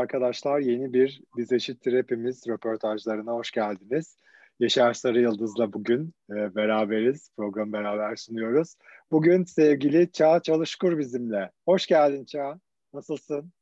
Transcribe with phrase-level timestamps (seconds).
[0.00, 0.60] arkadaşlar.
[0.60, 4.16] Yeni bir Biz Eşittir Hepimiz röportajlarına hoş geldiniz.
[4.60, 7.30] Yaşar Sarı Yıldız'la bugün e, beraberiz.
[7.36, 8.74] Programı beraber sunuyoruz.
[9.10, 11.50] Bugün sevgili Çağ Çalışkur bizimle.
[11.64, 12.60] Hoş geldin Çağ.
[12.94, 13.52] Nasılsın?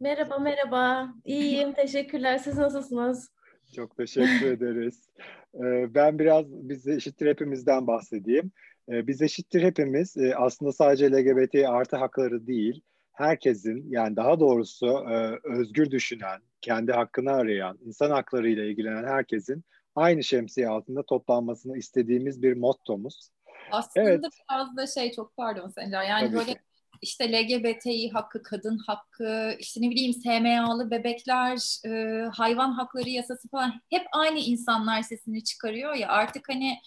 [0.00, 1.14] Merhaba, merhaba.
[1.24, 2.38] İyiyim, teşekkürler.
[2.38, 3.30] Siz nasılsınız?
[3.76, 5.08] Çok teşekkür ederiz.
[5.54, 8.52] E, ben biraz Biz Eşittir Hepimiz'den bahsedeyim.
[8.88, 12.82] E, Biz Eşittir Hepimiz e, aslında sadece LGBT artı hakları değil,
[13.14, 19.64] herkesin yani daha doğrusu e, özgür düşünen, kendi hakkını arayan, insan hakları ile ilgilenen herkesin
[19.94, 23.30] aynı şemsiye altında toplanmasını istediğimiz bir mottomuz.
[23.70, 24.24] Aslında evet.
[24.50, 26.60] biraz da şey çok pardon Sencer yani Tabii böyle ki.
[27.02, 33.80] işte LGBTİ hakkı, kadın hakkı, işte ne bileyim SMA'lı bebekler, e, hayvan hakları yasası falan
[33.90, 36.78] hep aynı insanlar sesini çıkarıyor ya artık hani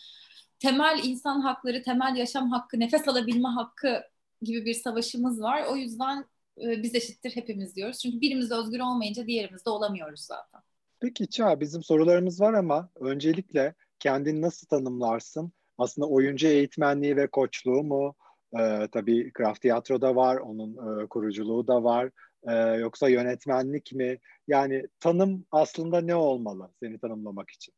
[0.59, 4.03] temel insan hakları, temel yaşam hakkı, nefes alabilme hakkı
[4.41, 5.65] gibi bir savaşımız var.
[5.69, 6.25] O yüzden
[6.61, 7.99] e, biz eşittir hepimiz diyoruz.
[7.99, 10.61] Çünkü birimiz özgür olmayınca diğerimizde olamıyoruz zaten.
[10.99, 15.51] Peki Çağ bizim sorularımız var ama öncelikle kendini nasıl tanımlarsın?
[15.77, 18.15] Aslında oyuncu eğitmenliği ve koçluğu mu?
[18.59, 22.11] Ee, tabii Craft Tiyatro'da var, onun e, kuruculuğu da var.
[22.47, 24.17] Ee, yoksa yönetmenlik mi?
[24.47, 27.73] Yani tanım aslında ne olmalı seni tanımlamak için?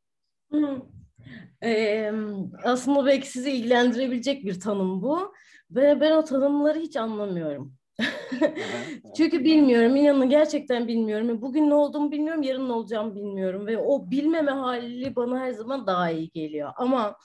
[0.49, 0.81] Hmm.
[1.63, 2.11] Ee,
[2.63, 5.33] aslında belki sizi ilgilendirebilecek bir tanım bu.
[5.71, 7.73] Ve ben o tanımları hiç anlamıyorum.
[9.17, 11.41] Çünkü bilmiyorum, inanın gerçekten bilmiyorum.
[11.41, 13.67] Bugün ne olduğumu bilmiyorum, yarın ne olacağımı bilmiyorum.
[13.67, 16.71] Ve o bilmeme hali bana her zaman daha iyi geliyor.
[16.77, 17.15] Ama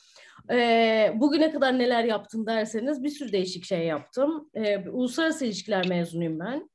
[0.50, 4.50] e, bugüne kadar neler yaptım derseniz bir sürü değişik şey yaptım.
[4.54, 6.68] E, uluslararası ilişkiler mezunuyum ben.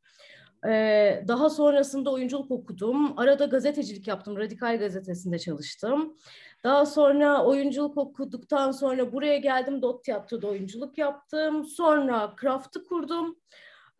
[0.68, 3.20] Ee, daha sonrasında oyunculuk okudum.
[3.20, 4.38] Arada gazetecilik yaptım.
[4.38, 6.16] Radikal gazetesinde çalıştım.
[6.64, 9.82] Daha sonra oyunculuk okuduktan sonra buraya geldim.
[9.82, 11.66] Dot tiyatroda oyunculuk yaptım.
[11.66, 13.40] Sonra Craft'ı kurdum.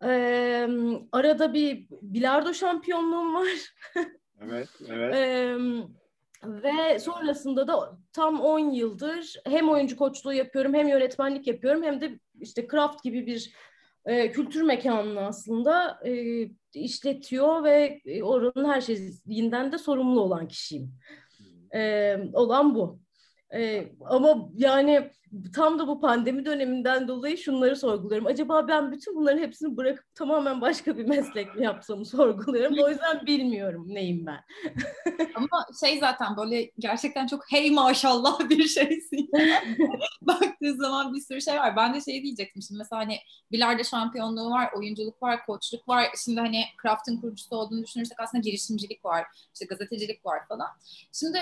[0.04, 0.68] Ee,
[1.12, 3.48] arada bir bilardo şampiyonluğum var.
[4.40, 5.14] evet, evet.
[5.14, 5.56] Ee,
[6.44, 12.18] ve sonrasında da tam 10 yıldır hem oyuncu koçluğu yapıyorum hem yönetmenlik yapıyorum hem de
[12.40, 13.54] işte Craft gibi bir
[14.06, 16.44] e, kültür mekanını aslında e,
[16.74, 20.92] işletiyor ve oranın her şeyinden de sorumlu olan kişiyim.
[21.74, 23.00] E, olan bu.
[23.54, 25.10] Ee, ama yani
[25.54, 28.26] tam da bu pandemi döneminden dolayı şunları sorguluyorum.
[28.26, 32.76] Acaba ben bütün bunların hepsini bırakıp tamamen başka bir meslek mi yapsam sorguluyorum.
[32.84, 34.40] O yüzden bilmiyorum neyim ben.
[35.34, 39.30] Ama şey zaten böyle gerçekten çok hey maşallah bir şeysin.
[40.22, 41.76] Baktığı zaman bir sürü şey var.
[41.76, 43.18] Ben de şey diyecektim şimdi mesela hani
[43.52, 46.06] bilardo şampiyonluğu var, oyunculuk var, koçluk var.
[46.24, 50.68] Şimdi hani Craft'ın kurucusu olduğunu düşünürsek aslında girişimcilik var, işte gazetecilik var falan.
[51.12, 51.38] Şimdi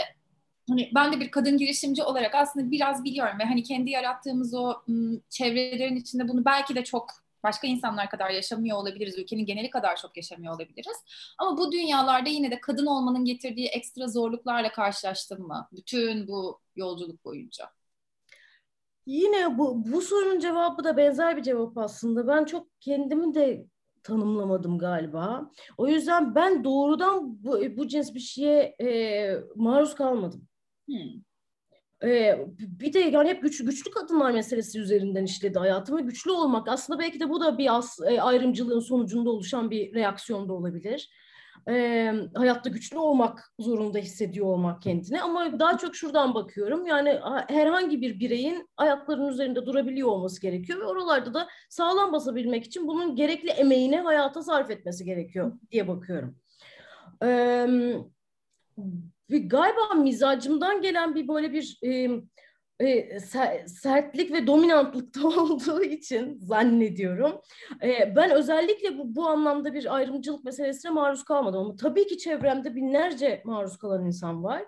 [0.69, 4.75] hani ben de bir kadın girişimci olarak aslında biraz biliyorum ve hani kendi yarattığımız o
[4.89, 7.11] ım, çevrelerin içinde bunu belki de çok
[7.43, 10.97] başka insanlar kadar yaşamıyor olabiliriz, ülkenin geneli kadar çok yaşamıyor olabiliriz.
[11.39, 17.25] Ama bu dünyalarda yine de kadın olmanın getirdiği ekstra zorluklarla karşılaştın mı bütün bu yolculuk
[17.25, 17.71] boyunca?
[19.07, 22.27] Yine bu, bu sorunun cevabı da benzer bir cevap aslında.
[22.27, 23.67] Ben çok kendimi de
[24.03, 25.51] tanımlamadım galiba.
[25.79, 30.48] O yüzden ben doğrudan bu, bu cins bir şeye e, maruz kalmadım.
[30.89, 31.23] Hmm.
[32.03, 36.01] Ee, bir de yani hep güçlü, güçlü kadınlar meselesi üzerinden işledi hayatımı.
[36.01, 40.49] Güçlü olmak aslında belki de bu da bir as, e, ayrımcılığın sonucunda oluşan bir reaksiyon
[40.49, 41.11] da olabilir.
[41.69, 48.01] Ee, hayatta güçlü olmak zorunda hissediyor olmak kendine ama daha çok şuradan bakıyorum yani herhangi
[48.01, 53.51] bir bireyin ayaklarının üzerinde durabiliyor olması gerekiyor ve oralarda da sağlam basabilmek için bunun gerekli
[53.51, 56.37] emeğini hayata sarf etmesi gerekiyor diye bakıyorum.
[57.23, 57.67] Ee,
[59.31, 62.09] bir galiba mizacımdan gelen bir böyle bir e,
[62.81, 63.21] e,
[63.67, 67.41] sertlik ve dominantlıkta olduğu için zannediyorum.
[67.83, 72.75] E, ben özellikle bu, bu anlamda bir ayrımcılık meselesine maruz kalmadım ama tabii ki çevremde
[72.75, 74.65] binlerce maruz kalan insan var.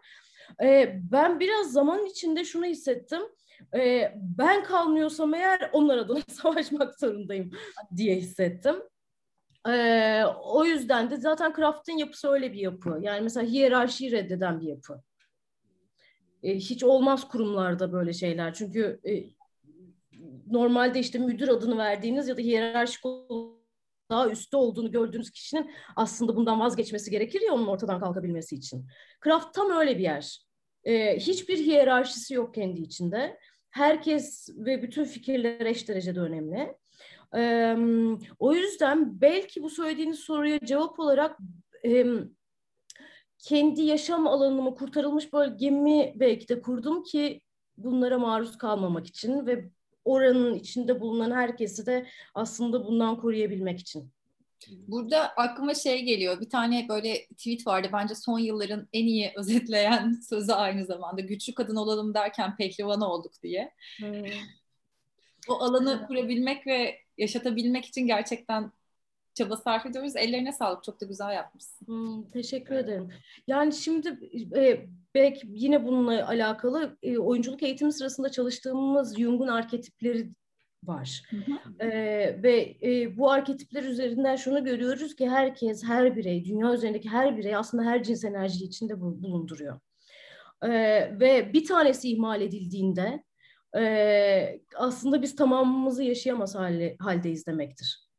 [0.62, 3.22] E, ben biraz zaman içinde şunu hissettim.
[3.76, 7.50] E, ben kalmıyorsam eğer onlar adına savaşmak zorundayım
[7.96, 8.76] diye hissettim.
[9.68, 12.98] Ee, o yüzden de zaten Kraft'ın yapısı öyle bir yapı.
[13.00, 15.02] Yani mesela hiyerarşiyi reddeden bir yapı.
[16.42, 18.54] Ee, hiç olmaz kurumlarda böyle şeyler.
[18.54, 19.24] Çünkü e,
[20.46, 23.04] normalde işte müdür adını verdiğiniz ya da hiyerarşik
[24.10, 28.86] daha üstte olduğunu gördüğünüz kişinin aslında bundan vazgeçmesi gerekir ya onun ortadan kalkabilmesi için.
[29.20, 30.44] Kraft tam öyle bir yer.
[30.84, 33.38] Ee, hiçbir hiyerarşisi yok kendi içinde.
[33.70, 36.74] Herkes ve bütün fikirler eş derecede önemli.
[37.36, 37.76] E,
[38.38, 41.38] o yüzden belki bu söylediğiniz soruya cevap olarak
[41.84, 42.06] e,
[43.38, 47.40] kendi yaşam alanımı, kurtarılmış bölgemi belki de kurdum ki
[47.76, 49.70] bunlara maruz kalmamak için ve
[50.04, 54.12] oranın içinde bulunan herkesi de aslında bundan koruyabilmek için.
[54.70, 56.40] Burada aklıma şey geliyor.
[56.40, 57.88] Bir tane böyle tweet vardı.
[57.92, 61.20] Bence son yılların en iyi özetleyen sözü aynı zamanda.
[61.20, 63.72] Güçlü kadın olalım derken pehlivan olduk diye.
[63.98, 64.24] Hmm.
[65.50, 68.72] O alanı kurabilmek ve yaşatabilmek için gerçekten
[69.34, 70.16] çaba sarf ediyoruz.
[70.16, 70.84] Ellerine sağlık.
[70.84, 71.86] Çok da güzel yapmışsın.
[71.86, 73.08] Hmm, teşekkür ederim.
[73.46, 74.18] Yani şimdi
[74.56, 80.30] e, belki yine bununla alakalı e, oyunculuk eğitimi sırasında çalıştığımız Jung'un arketipleri
[80.84, 81.22] var.
[81.30, 81.86] Hı hı.
[81.86, 87.36] Ee, ve e, bu arketipler üzerinden şunu görüyoruz ki herkes, her birey, dünya üzerindeki her
[87.36, 89.80] birey aslında her cins enerji içinde bulunduruyor.
[90.62, 90.68] Ee,
[91.20, 93.24] ve bir tanesi ihmal edildiğinde
[93.76, 98.10] e, aslında biz tamamımızı yaşayamaz hali, haldeyiz demektir.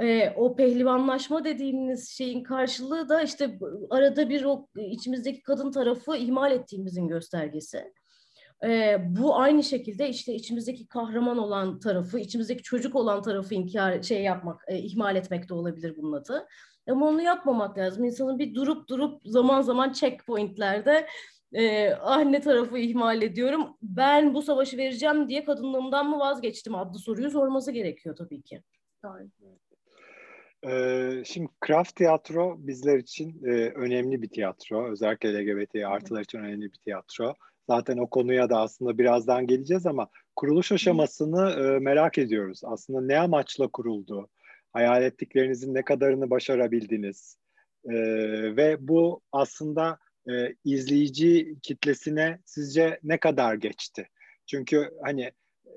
[0.00, 3.58] E, o pehlivanlaşma dediğimiz şeyin karşılığı da işte
[3.90, 7.92] arada bir o içimizdeki kadın tarafı ihmal ettiğimizin göstergesi.
[8.64, 14.22] E, bu aynı şekilde işte içimizdeki kahraman olan tarafı, içimizdeki çocuk olan tarafı inkar şey
[14.22, 16.46] yapmak, e, ihmal etmek de olabilir bunun adı.
[16.90, 18.04] Ama onu yapmamak lazım.
[18.04, 21.06] İnsanın bir durup durup zaman zaman checkpointlerde
[21.52, 23.76] e, ah ne tarafı ihmal ediyorum.
[23.82, 28.62] Ben bu savaşı vereceğim diye kadınlığımdan mı vazgeçtim adlı soruyu sorması gerekiyor tabii ki.
[30.66, 34.92] Ee, şimdi Kraft Tiyatro bizler için e, önemli bir tiyatro.
[34.92, 37.34] Özellikle LGBT artılar için önemli bir tiyatro.
[37.68, 42.60] Zaten o konuya da aslında birazdan geleceğiz ama kuruluş aşamasını e, merak ediyoruz.
[42.64, 44.28] Aslında ne amaçla kuruldu?
[44.72, 47.36] Hayal ettiklerinizin ne kadarını başarabildiniz?
[47.84, 47.92] E,
[48.56, 54.08] ve bu aslında e, izleyici kitlesine sizce ne kadar geçti?
[54.46, 55.32] Çünkü hani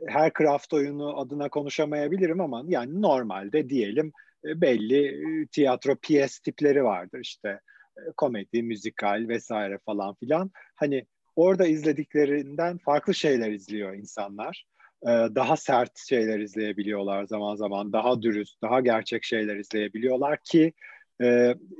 [0.08, 4.12] her craft oyunu adına konuşamayabilirim ama yani normalde diyelim
[4.46, 7.60] e, belli e, tiyatro piyes tipleri vardır işte
[7.98, 10.52] e, komedi, müzikal vesaire falan filan.
[10.76, 11.06] Hani
[11.36, 14.66] orada izlediklerinden farklı şeyler izliyor insanlar.
[15.06, 17.94] Daha sert şeyler izleyebiliyorlar zaman zaman.
[17.94, 20.74] Daha dürüst, daha gerçek şeyler izleyebiliyorlar ki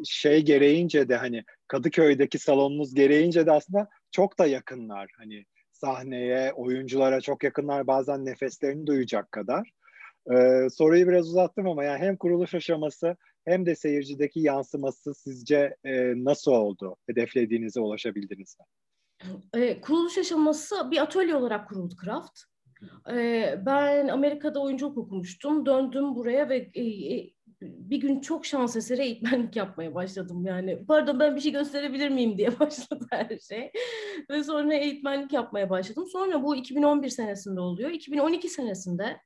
[0.06, 5.12] şey gereğince de hani Kadıköy'deki salonunuz gereğince de aslında çok da yakınlar.
[5.18, 9.72] Hani sahneye, oyunculara çok yakınlar bazen nefeslerini duyacak kadar.
[10.32, 13.16] Ee, soruyu biraz uzattım ama yani hem kuruluş aşaması
[13.46, 16.96] hem de seyircideki yansıması sizce e, nasıl oldu?
[17.08, 18.66] Hedeflediğinize ulaşabildiniz mi?
[19.54, 22.40] E, kuruluş aşaması bir atölye olarak kuruldu Craft.
[23.12, 25.66] E, ben Amerika'da oyunculuk okumuştum.
[25.66, 26.84] Döndüm buraya ve e,
[27.16, 30.86] e, bir gün çok şans eseri eğitmenlik yapmaya başladım yani.
[30.86, 33.72] Pardon ben bir şey gösterebilir miyim diye başladı her şey.
[34.30, 36.06] Ve sonra eğitmenlik yapmaya başladım.
[36.12, 37.90] Sonra bu 2011 senesinde oluyor.
[37.90, 39.18] 2012 senesinde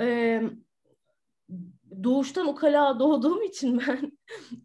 [0.00, 0.40] e,
[2.04, 4.12] doğuştan ukala doğduğum için ben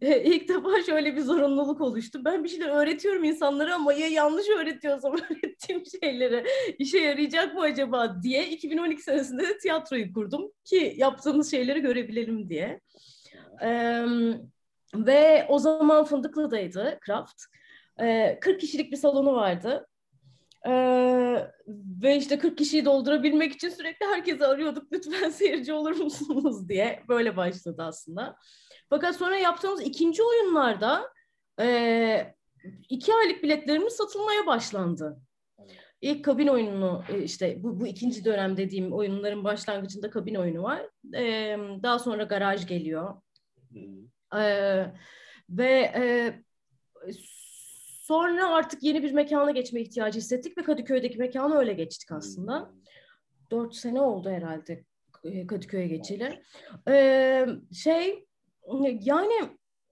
[0.00, 2.24] e, ilk defa şöyle bir zorunluluk oluştu.
[2.24, 6.44] Ben bir şeyler öğretiyorum insanlara ama ya yanlış öğretiyorsam öğrettiğim şeyleri
[6.78, 12.80] işe yarayacak mı acaba diye 2012 senesinde de tiyatroyu kurdum ki yaptığımız şeyleri görebilelim diye.
[13.62, 14.02] E,
[14.94, 17.42] ve o zaman Fındıklı'daydı Kraft.
[18.00, 19.86] E, 40 kişilik bir salonu vardı.
[20.66, 21.50] Ee,
[22.02, 27.36] ve işte 40 kişiyi doldurabilmek için sürekli herkesi arıyorduk lütfen seyirci olur musunuz diye böyle
[27.36, 28.36] başladı aslında.
[28.88, 31.12] Fakat sonra yaptığımız ikinci oyunlarda
[31.60, 32.34] e,
[32.88, 35.20] iki aylık biletlerimiz satılmaya başlandı.
[36.00, 40.88] İlk kabin oyununu e, işte bu, bu ikinci dönem dediğim oyunların başlangıcında kabin oyunu var.
[41.14, 43.14] Ee, daha sonra garaj geliyor.
[44.36, 44.86] Ee,
[45.50, 46.34] ve e,
[48.06, 52.60] Sonra artık yeni bir mekana geçme ihtiyacı hissettik ve Kadıköy'deki mekana öyle geçtik aslında.
[52.60, 52.68] Hmm.
[53.50, 54.84] Dört sene oldu herhalde
[55.24, 56.42] e, Kadıköy'e geçeli.
[56.88, 58.26] Ee, şey
[59.00, 59.34] yani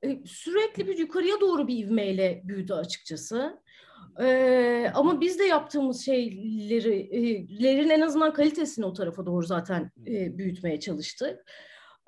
[0.02, 3.62] e, sürekli bir yukarıya doğru bir ivmeyle büyüdü açıkçası.
[4.20, 9.90] Ee, ama biz de yaptığımız şeyleri, e, lerin en azından kalitesini o tarafa doğru zaten
[10.06, 11.50] e, büyütmeye çalıştık.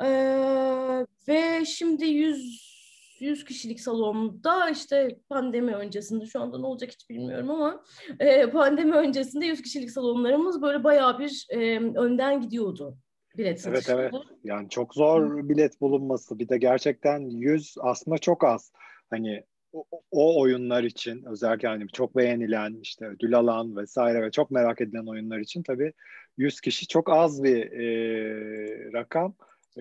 [0.03, 2.76] Ee, ve şimdi yüz
[3.21, 7.85] 100 kişilik salonda işte pandemi öncesinde şu anda ne olacak hiç bilmiyorum ama
[8.21, 12.99] e, pandemi öncesinde 100 kişilik salonlarımız böyle bayağı bir e, önden gidiyordu
[13.39, 14.03] bilet satışında.
[14.03, 18.73] Evet evet yani çok zor bilet bulunması bir de gerçekten 100 aslında çok az.
[19.11, 24.51] Hani o, o oyunlar için özellikle hani çok beğenilen işte ödül alan vesaire ve çok
[24.51, 25.93] merak edilen oyunlar için tabii
[26.37, 29.35] 100 kişi çok az bir e, rakam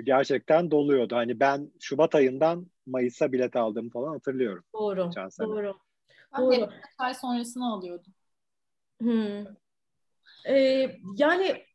[0.03, 1.15] gerçekten doluyordu.
[1.15, 4.63] Hani ben Şubat ayından Mayıs'a bilet aldığımı falan hatırlıyorum.
[4.73, 5.09] Doğru.
[5.39, 5.73] Doğru.
[6.33, 6.69] Ben doğru.
[6.97, 8.13] ay sonrasını alıyordum.
[9.01, 9.45] Hmm.
[10.47, 11.65] Ee, yani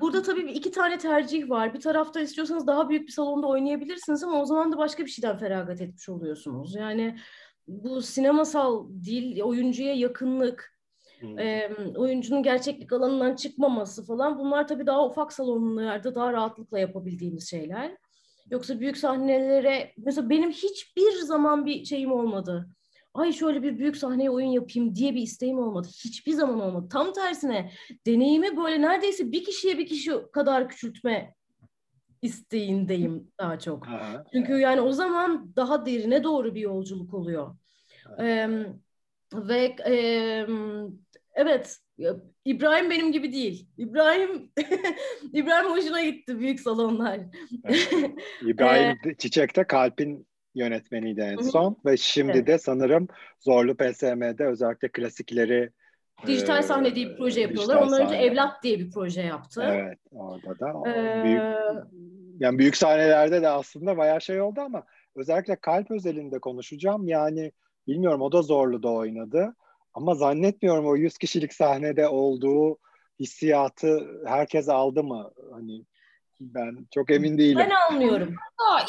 [0.00, 1.74] burada tabii iki tane tercih var.
[1.74, 5.38] Bir tarafta istiyorsanız daha büyük bir salonda oynayabilirsiniz ama o zaman da başka bir şeyden
[5.38, 6.74] feragat etmiş oluyorsunuz.
[6.74, 7.18] Yani
[7.68, 10.79] bu sinemasal dil, oyuncuya yakınlık,
[11.38, 17.96] e, oyuncunun gerçeklik alanından çıkmaması falan bunlar tabii daha ufak salonlarda daha rahatlıkla yapabildiğimiz şeyler.
[18.50, 22.68] Yoksa büyük sahnelere mesela benim hiçbir zaman bir şeyim olmadı.
[23.14, 25.88] Ay şöyle bir büyük sahneye oyun yapayım diye bir isteğim olmadı.
[26.04, 26.88] Hiçbir zaman olmadı.
[26.92, 27.70] Tam tersine
[28.06, 31.34] deneyimi böyle neredeyse bir kişiye bir kişi kadar küçültme
[32.22, 33.86] isteğindeyim daha çok.
[34.32, 37.56] Çünkü yani o zaman daha derine doğru bir yolculuk oluyor.
[38.20, 38.48] Ee,
[39.34, 39.94] ve e,
[41.34, 41.78] evet
[42.44, 43.68] İbrahim benim gibi değil.
[43.78, 44.52] İbrahim
[45.32, 47.20] İbrahim hoşuna gitti büyük salonlar.
[47.64, 47.92] Evet.
[48.42, 52.46] İbrahim Çiçek'te Kalp'in yönetmeniydi en son ve şimdi evet.
[52.46, 53.08] de sanırım
[53.40, 55.70] Zorlu PSM'de özellikle klasikleri
[56.26, 57.82] Dijital sahne diye bir proje yapıyorlar.
[57.82, 59.62] Ondan önce Evlat diye bir proje yaptı.
[59.66, 61.42] Evet, orada da ee, büyük
[62.40, 64.84] yani büyük sahnelerde de aslında bayağı şey oldu ama
[65.16, 67.08] özellikle kalp özelinde konuşacağım.
[67.08, 67.52] Yani
[67.86, 69.54] bilmiyorum o da zorlu da oynadı.
[69.94, 72.78] Ama zannetmiyorum o 100 kişilik sahnede olduğu
[73.20, 75.30] hissiyatı herkes aldı mı?
[75.52, 75.84] Hani
[76.40, 77.58] ben çok emin değilim.
[77.58, 78.34] Ben almıyorum.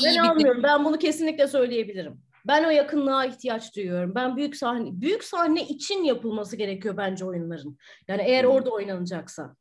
[0.05, 0.63] ben almıyorum.
[0.63, 2.21] Ben bunu kesinlikle söyleyebilirim.
[2.48, 4.15] Ben o yakınlığa ihtiyaç duyuyorum.
[4.15, 7.77] Ben büyük sahne büyük sahne için yapılması gerekiyor bence oyunların.
[8.07, 8.51] Yani eğer hmm.
[8.51, 9.55] orada oynanacaksa.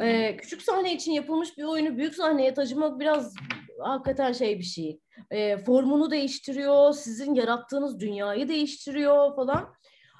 [0.00, 3.34] Ee, küçük sahne için yapılmış bir oyunu büyük sahneye taşımak biraz
[3.80, 5.00] hakikaten şey bir şey.
[5.30, 9.74] Ee, formunu değiştiriyor, sizin yarattığınız dünyayı değiştiriyor falan.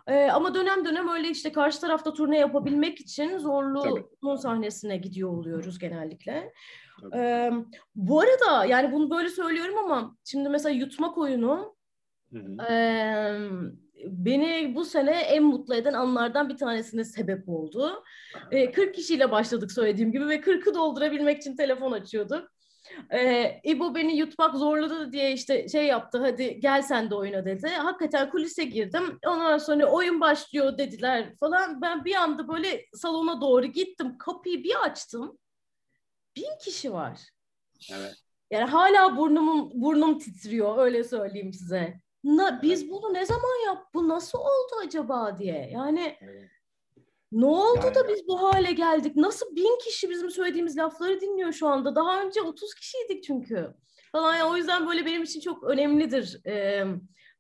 [0.06, 5.78] Ee, ama dönem dönem öyle işte karşı tarafta turne yapabilmek için zorluğun sahnesine gidiyor oluyoruz
[5.78, 6.52] genellikle.
[7.14, 7.50] Ee,
[7.94, 11.76] bu arada yani bunu böyle söylüyorum ama şimdi mesela yutmak oyunu
[12.70, 12.74] e,
[14.06, 18.04] beni bu sene en mutlu eden anlardan bir tanesine sebep oldu.
[18.50, 22.54] E, 40 kişiyle başladık söylediğim gibi ve 40'ı doldurabilmek için telefon açıyorduk.
[23.12, 27.68] Ee, İbo beni yutmak zorladı diye işte şey yaptı hadi gel sen de oyna dedi.
[27.68, 29.18] Hakikaten kulise girdim.
[29.26, 31.82] Ondan sonra oyun başlıyor dediler falan.
[31.82, 34.18] Ben bir anda böyle salona doğru gittim.
[34.18, 35.38] Kapıyı bir açtım.
[36.36, 37.20] Bin kişi var.
[37.92, 38.14] Evet.
[38.50, 42.00] Yani hala burnumun burnum titriyor öyle söyleyeyim size.
[42.24, 43.86] Na, biz bunu ne zaman yap?
[43.94, 45.70] Bu nasıl oldu acaba diye.
[45.72, 46.50] Yani evet.
[47.32, 49.16] Ne oldu yani, da biz bu hale geldik?
[49.16, 51.96] Nasıl bin kişi bizim söylediğimiz lafları dinliyor şu anda?
[51.96, 53.74] Daha önce 30 kişiydik çünkü.
[54.12, 56.40] Falan yani o yüzden böyle benim için çok önemlidir.
[56.46, 56.84] Ee,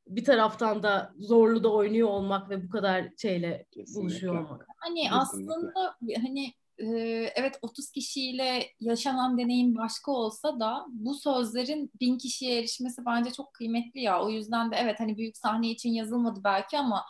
[0.06, 4.00] bir taraftan da zorlu da oynuyor olmak ve bu kadar şeyle Kesinlikle.
[4.00, 4.66] buluşuyor olmak.
[4.76, 5.16] Hani Kesinlikle.
[5.16, 13.06] aslında hani evet 30 kişiyle yaşanan deneyim başka olsa da bu sözlerin bin kişiye erişmesi
[13.06, 14.22] bence çok kıymetli ya.
[14.22, 17.04] O yüzden de evet hani büyük sahne için yazılmadı belki ama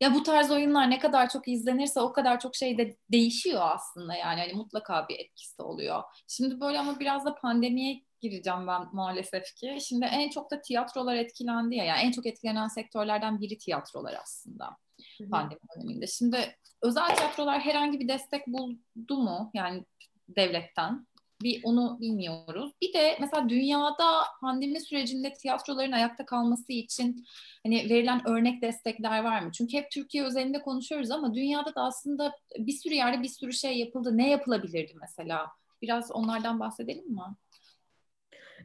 [0.00, 4.14] ya bu tarz oyunlar ne kadar çok izlenirse o kadar çok şey de değişiyor aslında
[4.14, 6.02] yani hani mutlaka bir etkisi oluyor.
[6.28, 9.78] Şimdi böyle ama biraz da pandemiye gireceğim ben maalesef ki.
[9.80, 11.84] Şimdi en çok da tiyatrolar etkilendi ya.
[11.84, 14.76] Yani en çok etkilenen sektörlerden biri tiyatrolar aslında
[15.18, 15.30] Hı-hı.
[15.30, 16.06] pandemi döneminde.
[16.06, 19.50] Şimdi özel tiyatrolar herhangi bir destek buldu mu?
[19.54, 19.84] Yani
[20.28, 21.06] devletten
[21.42, 22.72] bir onu bilmiyoruz.
[22.82, 27.26] Bir de mesela dünyada pandemi sürecinde tiyatroların ayakta kalması için
[27.66, 29.52] hani verilen örnek destekler var mı?
[29.52, 33.78] Çünkü hep Türkiye özelinde konuşuyoruz ama dünyada da aslında bir sürü yerde bir sürü şey
[33.78, 34.16] yapıldı.
[34.16, 35.46] Ne yapılabilirdi mesela?
[35.82, 37.20] Biraz onlardan bahsedelim mi?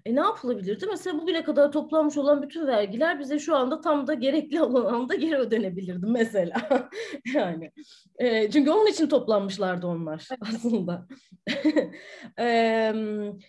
[0.06, 0.86] E ne yapılabilirdi?
[0.86, 5.16] Mesela bugüne kadar toplanmış olan bütün vergiler bize şu anda tam da gerekli olan anda
[5.16, 6.90] geri ödenebilirdi mesela.
[7.34, 7.72] yani
[8.20, 11.08] e, çünkü onun için toplanmışlardı onlar aslında.
[12.40, 12.46] e,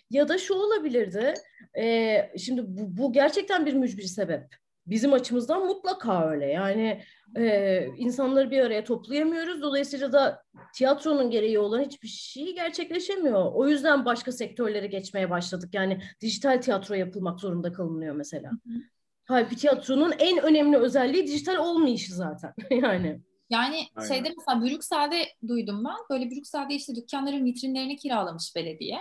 [0.09, 1.33] ya da şu olabilirdi.
[1.77, 4.64] E, şimdi bu, bu gerçekten bir mücbir sebep.
[4.87, 6.45] Bizim açımızdan mutlaka öyle.
[6.45, 7.01] Yani
[7.37, 9.61] e, insanları bir araya toplayamıyoruz.
[9.61, 10.43] Dolayısıyla da
[10.75, 13.51] tiyatronun gereği olan hiçbir şey gerçekleşemiyor.
[13.53, 15.69] O yüzden başka sektörlere geçmeye başladık.
[15.73, 18.51] Yani dijital tiyatro yapılmak zorunda kalınıyor mesela.
[19.25, 22.53] Halbuki tiyatronun en önemli özelliği dijital olmayışı zaten.
[22.69, 23.21] yani.
[23.49, 24.07] Yani Aynen.
[24.07, 25.95] şeyde mesela Brüksel'de duydum ben.
[26.09, 28.97] Böyle Brüksel'de işte dükkanların vitrinlerini kiralamış belediye.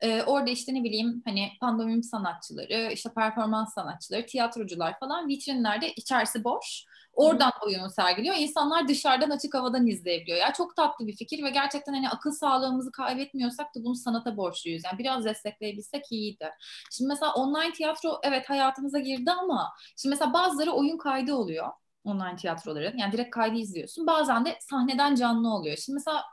[0.00, 6.44] Ee, orada işte ne bileyim hani pandomim sanatçıları, işte performans sanatçıları, tiyatrocular falan vitrinlerde içerisi
[6.44, 6.84] boş.
[7.12, 8.34] Oradan oyunu sergiliyor.
[8.38, 10.38] İnsanlar dışarıdan açık havadan izleyebiliyor.
[10.38, 14.82] Ya çok tatlı bir fikir ve gerçekten hani akıl sağlığımızı kaybetmiyorsak da bunu sanata borçluyuz.
[14.84, 16.50] Yani biraz destekleyebilsek iyiydi.
[16.92, 21.68] Şimdi mesela online tiyatro evet hayatımıza girdi ama şimdi mesela bazıları oyun kaydı oluyor
[22.04, 22.98] online tiyatroların.
[22.98, 24.06] Yani direkt kaydı izliyorsun.
[24.06, 25.76] Bazen de sahneden canlı oluyor.
[25.76, 26.24] Şimdi mesela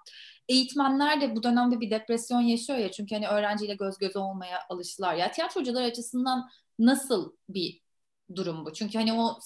[0.50, 5.16] eğitmenler de bu dönemde bir depresyon yaşıyor ya çünkü hani öğrenciyle göz göze olmaya alıştılar.
[5.16, 7.82] Ya tiyatrocular açısından nasıl bir
[8.36, 8.74] durum bu?
[8.74, 9.40] Çünkü hani o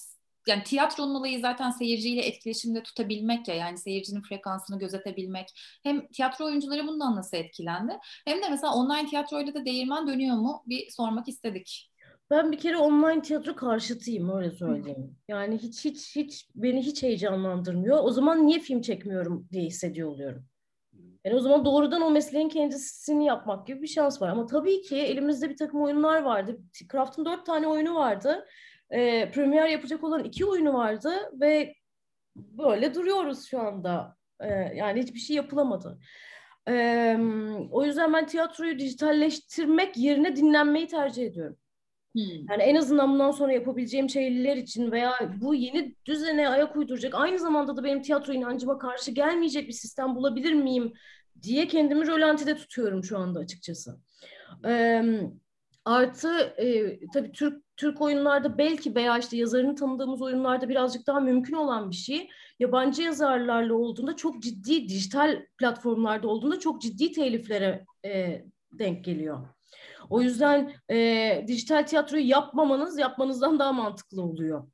[0.47, 5.47] yani tiyatronun olayı zaten seyirciyle etkileşimde tutabilmek ya yani seyircinin frekansını gözetebilmek.
[5.83, 7.93] Hem tiyatro oyuncuları bundan nasıl etkilendi?
[8.25, 10.63] Hem de mesela online tiyatroyla da değirmen dönüyor mu?
[10.65, 11.91] Bir sormak istedik.
[12.29, 15.17] Ben bir kere online tiyatro karşıtıyım öyle söyleyeyim.
[15.27, 17.99] Yani hiç hiç hiç beni hiç heyecanlandırmıyor.
[18.03, 20.45] O zaman niye film çekmiyorum diye hissediyor oluyorum.
[21.25, 24.29] Yani o zaman doğrudan o mesleğin kendisini yapmak gibi bir şans var.
[24.29, 26.58] Ama tabii ki elimizde bir takım oyunlar vardı.
[26.91, 28.46] Craft'ın dört tane oyunu vardı.
[28.89, 31.75] E, Premier yapacak olan iki oyunu vardı ve
[32.36, 34.15] böyle duruyoruz şu anda.
[34.39, 36.00] E, yani hiçbir şey yapılamadı.
[36.70, 37.17] E,
[37.72, 41.58] o yüzden ben tiyatroyu dijitalleştirmek yerine dinlenmeyi tercih ediyorum.
[42.15, 42.45] Hmm.
[42.50, 47.39] Yani en azından bundan sonra yapabileceğim şeyler için veya bu yeni düzene ayak uyduracak, aynı
[47.39, 50.93] zamanda da benim tiyatro inancıma karşı gelmeyecek bir sistem bulabilir miyim
[51.41, 54.00] diye kendimi rölantide tutuyorum şu anda açıkçası.
[54.65, 55.03] Ee,
[55.86, 61.53] artı e, tabii Türk Türk oyunlarda belki veya işte yazarını tanıdığımız oyunlarda birazcık daha mümkün
[61.53, 62.29] olan bir şey.
[62.60, 68.41] Yabancı yazarlarla olduğunda çok ciddi dijital platformlarda olduğunda çok ciddi teliflere e,
[68.79, 69.48] denk geliyor.
[70.10, 74.67] O yüzden e, dijital tiyatroyu yapmamanız yapmanızdan daha mantıklı oluyor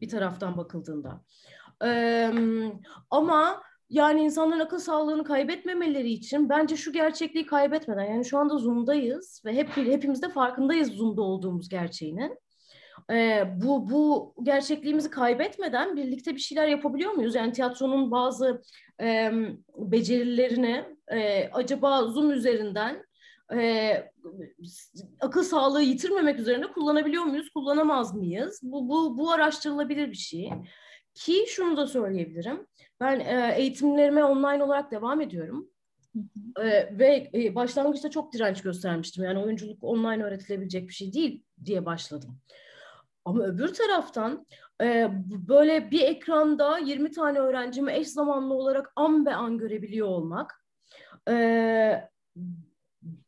[0.00, 1.24] bir taraftan bakıldığında.
[1.84, 2.30] E,
[3.10, 9.42] ama yani insanların akıl sağlığını kaybetmemeleri için bence şu gerçekliği kaybetmeden yani şu anda Zoom'dayız
[9.44, 12.38] ve hep hepimiz de farkındayız Zoom'da olduğumuz gerçeğinin.
[13.10, 17.34] Ee, bu bu gerçekliğimizi kaybetmeden birlikte bir şeyler yapabiliyor muyuz?
[17.34, 18.62] Yani tiyatronun bazı
[19.00, 19.32] e,
[19.76, 23.04] becerilerini e, acaba Zoom üzerinden
[23.54, 24.12] e,
[25.20, 28.60] akıl sağlığı yitirmemek üzerine kullanabiliyor muyuz, kullanamaz mıyız?
[28.62, 30.50] Bu, bu, bu araştırılabilir bir şey.
[31.14, 32.66] Ki şunu da söyleyebilirim.
[33.00, 35.68] Ben e, eğitimlerime online olarak devam ediyorum.
[36.60, 39.24] E, ve e, başlangıçta çok direnç göstermiştim.
[39.24, 42.38] Yani oyunculuk online öğretilebilecek bir şey değil diye başladım.
[43.24, 44.46] Ama öbür taraftan
[44.82, 45.08] e,
[45.48, 50.64] böyle bir ekranda 20 tane öğrencimi eş zamanlı olarak an be an görebiliyor olmak
[51.28, 52.08] e,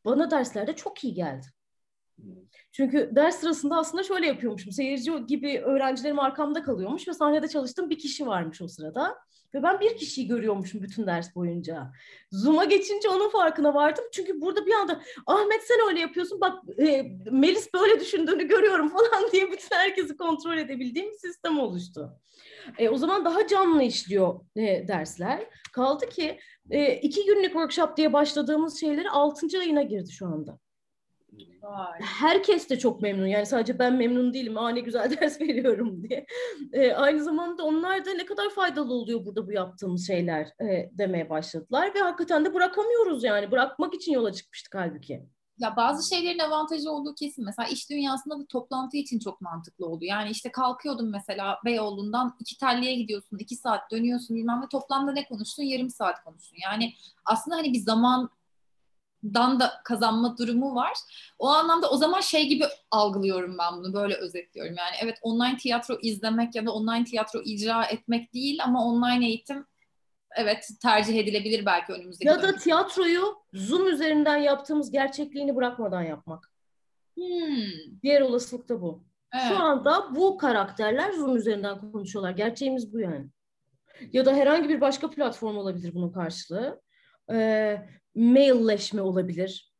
[0.05, 1.47] bana derslerde çok iyi geldi.
[2.77, 4.73] Çünkü ders sırasında aslında şöyle yapıyormuşum.
[4.73, 9.19] Seyirci gibi öğrencilerim arkamda kalıyormuş ve sahnede çalıştığım bir kişi varmış o sırada.
[9.55, 11.93] Ve ben bir kişiyi görüyormuşum bütün ders boyunca.
[12.31, 14.05] Zoom'a geçince onun farkına vardım.
[14.13, 19.33] Çünkü burada bir anda Ahmet sen öyle yapıyorsun bak e, Melis böyle düşündüğünü görüyorum falan
[19.33, 22.13] diye bütün herkesi kontrol edebildiğim bir sistem oluştu.
[22.79, 25.47] E, o zaman daha canlı işliyor e, dersler.
[25.73, 26.39] Kaldı ki
[26.71, 30.64] e, iki günlük workshop diye başladığımız şeyleri altıncı ayına girdi şu anda.
[31.63, 32.01] Vay.
[32.01, 33.27] Herkes de çok memnun.
[33.27, 34.59] Yani sadece ben memnun değilim.
[34.59, 36.27] Aa ne güzel ders veriyorum diye.
[36.73, 41.31] E, aynı zamanda onlar da ne kadar faydalı oluyor burada bu yaptığımız şeyler e, demeye
[41.31, 41.95] başladılar.
[41.95, 43.51] Ve hakikaten de bırakamıyoruz yani.
[43.51, 45.27] Bırakmak için yola çıkmıştık halbuki.
[45.59, 47.45] Ya bazı şeylerin avantajı olduğu kesin.
[47.45, 50.05] Mesela iş dünyasında da toplantı için çok mantıklı oldu.
[50.05, 55.25] Yani işte kalkıyordum mesela Beyoğlu'ndan iki telliye gidiyorsun, iki saat dönüyorsun bilmem ne toplamda ne
[55.29, 55.63] konuştun?
[55.63, 56.59] Yarım saat konuştun.
[56.65, 56.93] Yani
[57.25, 58.31] aslında hani bir zaman
[59.35, 60.93] dan da kazanma durumu var.
[61.39, 64.75] O anlamda o zaman şey gibi algılıyorum ben bunu böyle özetliyorum.
[64.79, 69.67] Yani evet online tiyatro izlemek ya da online tiyatro icra etmek değil ama online eğitim
[70.37, 76.51] evet tercih edilebilir belki önümüzdeki Ya da tiyatroyu Zoom üzerinden yaptığımız gerçekliğini bırakmadan yapmak.
[77.15, 78.03] Hmm.
[78.03, 79.05] Diğer olasılık da bu.
[79.35, 79.45] Evet.
[79.49, 82.31] Şu anda bu karakterler Zoom üzerinden konuşuyorlar.
[82.31, 83.27] Gerçeğimiz bu yani.
[84.13, 86.81] Ya da herhangi bir başka platform olabilir bunun karşılığı.
[87.31, 87.79] Ee,
[88.15, 89.75] mailleşme olabilir.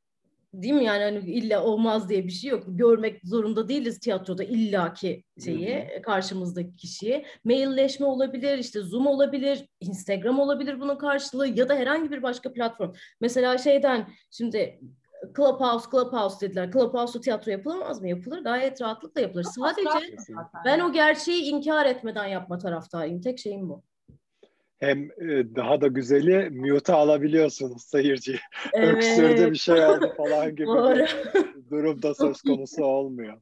[0.55, 0.85] Değil mi?
[0.85, 2.65] Yani hani illa olmaz diye bir şey yok.
[2.67, 6.03] Görmek zorunda değiliz tiyatroda illaki şeyi, Hı-hı.
[6.03, 7.27] karşımızdaki kişiyi.
[7.45, 12.93] Mailleşme olabilir, işte Zoom olabilir, Instagram olabilir bunun karşılığı ya da herhangi bir başka platform.
[13.21, 14.81] Mesela şeyden şimdi
[15.37, 16.73] Clubhouse, Clubhouse dediler.
[16.73, 18.09] Clubhouse'da tiyatro yapılamaz mı?
[18.09, 18.39] Yapılır.
[18.39, 19.45] Gayet rahatlıkla yapılır.
[19.45, 20.17] Sadece
[20.65, 23.21] ben o gerçeği inkar etmeden yapma taraftarıyım.
[23.21, 23.83] Tek şeyim bu
[24.81, 28.41] hem e, daha da güzeli mute alabiliyorsunuz seyirci.
[28.73, 28.95] Evet.
[28.95, 33.41] Öksürdü bir şey oldu falan gibi bir durum da söz konusu olmuyor.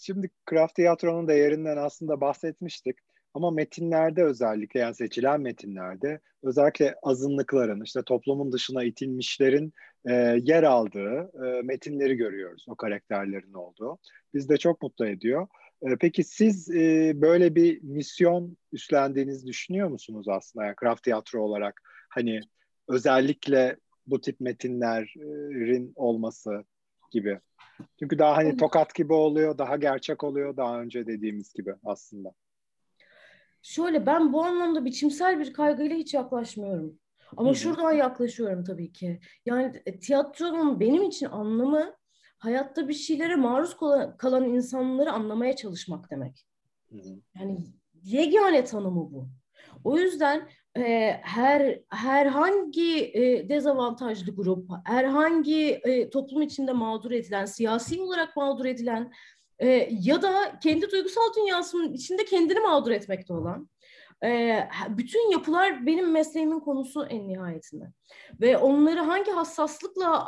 [0.00, 2.96] Şimdi Craft Tiyatro'nun değerinden aslında bahsetmiştik.
[3.36, 9.72] Ama metinlerde özellikle yani seçilen metinlerde özellikle azınlıkların işte toplumun dışına itilmişlerin
[10.08, 10.12] e,
[10.42, 13.98] yer aldığı e, metinleri görüyoruz o karakterlerin olduğu.
[14.34, 15.46] Biz de çok mutlu ediyor.
[15.82, 21.82] Ee, peki siz e, böyle bir misyon üstlendiğinizi düşünüyor musunuz aslında yani craft tiyatro olarak
[22.08, 22.40] hani
[22.88, 26.64] özellikle bu tip metinlerin olması
[27.10, 27.40] gibi.
[27.98, 32.32] Çünkü daha hani tokat gibi oluyor, daha gerçek oluyor daha önce dediğimiz gibi aslında.
[33.62, 36.98] Şöyle ben bu anlamda biçimsel bir kaygıyla hiç yaklaşmıyorum.
[37.36, 37.56] Ama Hı-hı.
[37.58, 39.20] şuradan yaklaşıyorum tabii ki.
[39.46, 41.95] Yani e, tiyatronun benim için anlamı
[42.38, 43.76] hayatta bir şeylere maruz
[44.18, 46.46] kalan insanları anlamaya çalışmak demek.
[47.38, 47.58] Yani
[48.02, 49.28] yegane tanımı bu.
[49.84, 58.00] O yüzden e, her herhangi e, dezavantajlı grup, herhangi e, toplum içinde mağdur edilen, siyasi
[58.00, 59.12] olarak mağdur edilen
[59.58, 63.68] e, ya da kendi duygusal dünyasının içinde kendini mağdur etmekte olan
[64.24, 67.84] e, bütün yapılar benim mesleğimin konusu en nihayetinde.
[68.40, 70.26] Ve onları hangi hassaslıkla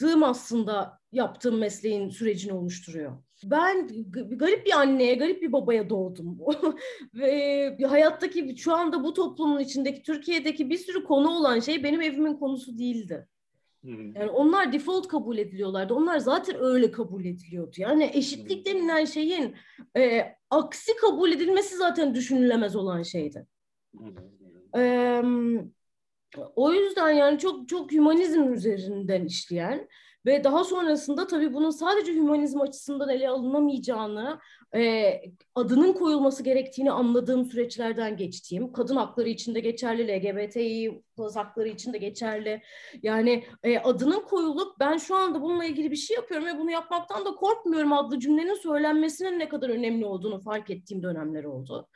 [0.00, 3.12] algıladığım aslında yaptığım mesleğin sürecini oluşturuyor.
[3.44, 3.88] Ben
[4.36, 6.38] garip bir anneye, garip bir babaya doğdum.
[7.14, 12.34] Ve hayattaki şu anda bu toplumun içindeki Türkiye'deki bir sürü konu olan şey benim evimin
[12.34, 13.26] konusu değildi.
[14.14, 15.94] Yani onlar default kabul ediliyorlardı.
[15.94, 17.72] Onlar zaten öyle kabul ediliyordu.
[17.76, 19.54] Yani eşitlik denilen şeyin
[19.96, 23.46] e, aksi kabul edilmesi zaten düşünülemez olan şeydi.
[24.76, 25.22] E,
[26.56, 29.88] o yüzden yani çok çok hümanizm üzerinden işleyen
[30.26, 34.40] ve daha sonrasında tabii bunun sadece hümanizm açısından ele alınamayacağını,
[34.74, 35.12] e,
[35.54, 41.02] adının koyulması gerektiğini anladığım süreçlerden geçtiğim, kadın hakları için de geçerli, LGBTİ
[41.34, 42.62] hakları için de geçerli.
[43.02, 47.24] Yani e, adının koyulup ben şu anda bununla ilgili bir şey yapıyorum ve bunu yapmaktan
[47.24, 51.88] da korkmuyorum adlı cümlenin söylenmesinin ne kadar önemli olduğunu fark ettiğim dönemler oldu.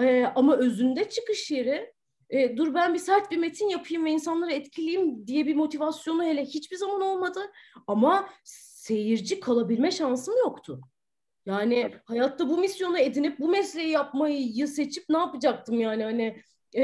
[0.00, 1.93] E, ama özünde çıkış yeri
[2.30, 6.44] e, dur ben bir sert bir metin yapayım ve insanları etkileyeyim diye bir motivasyonu hele
[6.44, 7.40] hiçbir zaman olmadı.
[7.86, 10.80] Ama seyirci kalabilme şansım yoktu.
[11.46, 16.42] Yani hayatta bu misyonu edinip bu mesleği yapmayı seçip ne yapacaktım yani hani
[16.76, 16.82] e,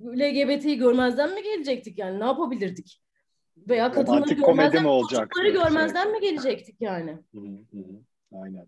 [0.00, 3.02] LGBT'yi görmezden mi gelecektik yani ne yapabilirdik?
[3.56, 5.30] Veya kadınları görmezden, mi olacak?
[5.52, 6.12] görmezden şey.
[6.12, 7.18] mi gelecektik yani?
[7.34, 7.40] Hı
[7.72, 7.82] hı.
[8.32, 8.66] Aynen.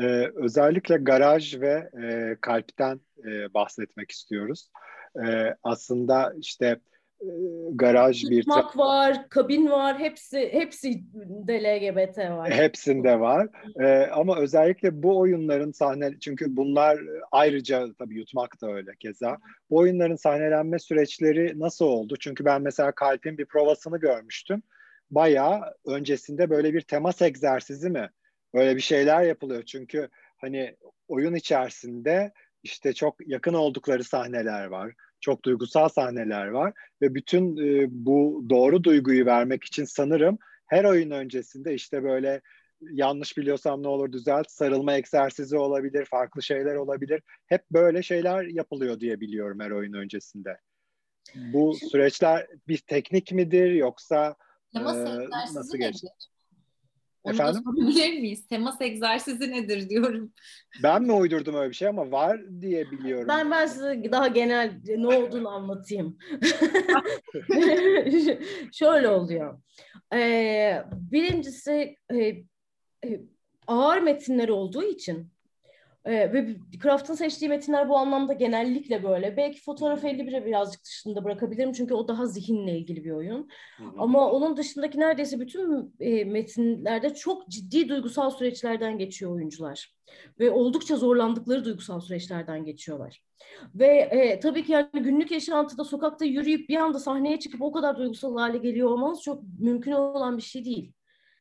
[0.00, 4.70] Ee, özellikle garaj ve e, kalpten e, bahsetmek istiyoruz
[5.16, 6.80] e, aslında işte
[7.20, 7.28] e,
[7.72, 11.04] garaj bir Tutmak var, kabin var, hepsi hepsi
[11.46, 12.50] de LGBT var.
[12.50, 13.48] Hepsinde var.
[13.80, 17.00] E, ama özellikle bu oyunların sahne çünkü bunlar
[17.32, 19.38] ayrıca tabii yutmak da öyle keza.
[19.70, 22.16] Bu oyunların sahnelenme süreçleri nasıl oldu?
[22.20, 24.62] Çünkü ben mesela Kalp'in bir provasını görmüştüm.
[25.10, 28.10] Bayağı öncesinde böyle bir temas egzersizi mi?
[28.54, 29.62] Böyle bir şeyler yapılıyor.
[29.62, 30.76] Çünkü hani
[31.08, 32.32] oyun içerisinde
[32.64, 34.92] işte çok yakın oldukları sahneler var.
[35.20, 36.72] Çok duygusal sahneler var
[37.02, 42.40] ve bütün e, bu doğru duyguyu vermek için sanırım her oyun öncesinde işte böyle
[42.80, 47.22] yanlış biliyorsam ne olur düzelt sarılma egzersizi olabilir, farklı şeyler olabilir.
[47.46, 50.58] Hep böyle şeyler yapılıyor diye biliyorum her oyun öncesinde.
[51.34, 54.36] Bu süreçler bir teknik midir yoksa
[54.76, 54.80] e,
[55.54, 56.06] nasıl geçti?
[57.24, 57.54] Onu Efendim?
[57.54, 58.46] da sorabilir miyiz?
[58.46, 60.32] Temas egzersizi nedir diyorum.
[60.82, 63.28] Ben mi uydurdum öyle bir şey ama var diye biliyorum.
[63.28, 66.18] Ben ben size daha genel ne olduğunu anlatayım.
[68.72, 69.58] Şöyle oluyor.
[70.14, 72.18] Ee, birincisi e,
[73.06, 73.20] e,
[73.66, 75.33] ağır metinler olduğu için
[76.04, 79.36] ee, ve Kraft'ın seçtiği metinler bu anlamda genellikle böyle.
[79.36, 83.48] Belki fotoğraf 51'e birazcık dışında bırakabilirim çünkü o daha zihinle ilgili bir oyun.
[83.76, 83.88] Hı hı.
[83.98, 89.94] Ama onun dışındaki neredeyse bütün e, metinlerde çok ciddi duygusal süreçlerden geçiyor oyuncular.
[90.40, 93.22] Ve oldukça zorlandıkları duygusal süreçlerden geçiyorlar.
[93.74, 97.98] Ve e, tabii ki yani günlük yaşantıda sokakta yürüyüp bir anda sahneye çıkıp o kadar
[97.98, 100.92] duygusal hale geliyor olmanız çok mümkün olan bir şey değil.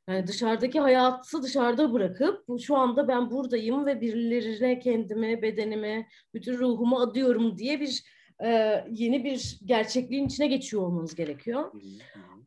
[0.09, 6.99] Yani dışarıdaki hayatı dışarıda bırakıp şu anda ben buradayım ve birilerine kendimi, bedenimi, bütün ruhumu
[6.99, 8.03] adıyorum diye bir
[8.43, 11.71] e, yeni bir gerçekliğin içine geçiyor olmanız gerekiyor.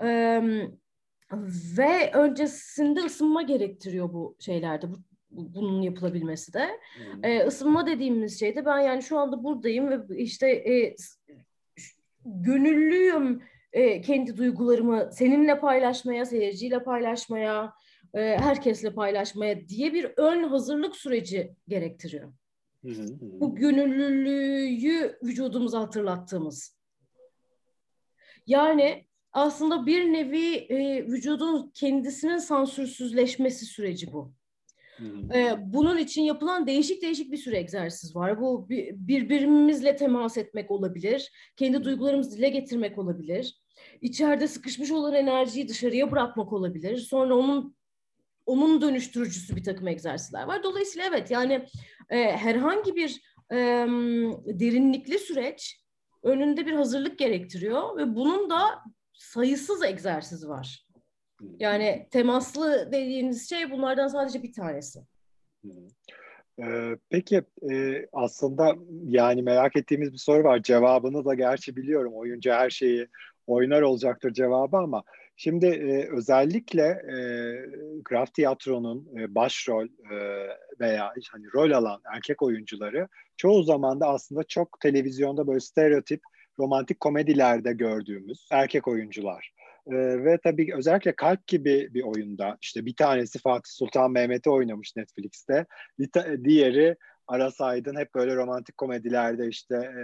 [0.03, 0.41] E,
[1.79, 4.97] ve öncesinde ısınma gerektiriyor bu şeylerde, bu,
[5.31, 6.69] bunun yapılabilmesi de.
[7.23, 10.97] E, ısınma dediğimiz şey de ben yani şu anda buradayım ve işte e,
[12.25, 13.43] gönüllüyüm
[13.77, 17.75] e, kendi duygularımı seninle paylaşmaya, seyirciyle paylaşmaya,
[18.15, 22.33] e, herkesle paylaşmaya diye bir ön hazırlık süreci gerektiriyor.
[23.21, 26.77] Bu gönüllülüğü vücudumuza hatırlattığımız.
[28.47, 34.33] Yani aslında bir nevi e, vücudun kendisinin sansürsüzleşmesi süreci bu.
[35.35, 38.41] Ee, bunun için yapılan değişik değişik bir sürü egzersiz var.
[38.41, 43.61] Bu birbirimizle temas etmek olabilir, kendi duygularımızı dile getirmek olabilir
[44.01, 46.97] içeride sıkışmış olan enerjiyi dışarıya bırakmak olabilir.
[46.97, 47.77] Sonra onun
[48.47, 50.63] onun dönüştürücüsü bir takım egzersizler var.
[50.63, 51.67] Dolayısıyla evet yani
[52.11, 53.57] e, herhangi bir e,
[54.47, 55.81] derinlikli süreç
[56.23, 58.83] önünde bir hazırlık gerektiriyor ve bunun da
[59.13, 60.87] sayısız egzersiz var.
[61.59, 65.01] Yani temaslı dediğiniz şey bunlardan sadece bir tanesi.
[66.63, 70.63] Ee, peki e, aslında yani merak ettiğimiz bir soru var.
[70.63, 72.13] Cevabını da gerçi biliyorum.
[72.15, 73.09] Oyuncu her şeyi
[73.47, 75.03] oynar olacaktır cevabı ama
[75.37, 77.17] şimdi e, özellikle e,
[78.05, 80.49] Graf Tiyatro'nun e, başrol e,
[80.81, 86.21] veya hani rol alan erkek oyuncuları çoğu zaman da aslında çok televizyonda böyle stereotip
[86.59, 89.53] romantik komedilerde gördüğümüz erkek oyuncular.
[89.87, 94.97] Ee, ve tabii özellikle Kalp gibi bir oyunda işte bir tanesi Fatih Sultan Mehmet'i oynamış
[94.97, 95.67] Netflix'te.
[96.45, 96.97] Diğeri
[97.29, 100.03] Aras Aydın hep böyle romantik komedilerde işte e,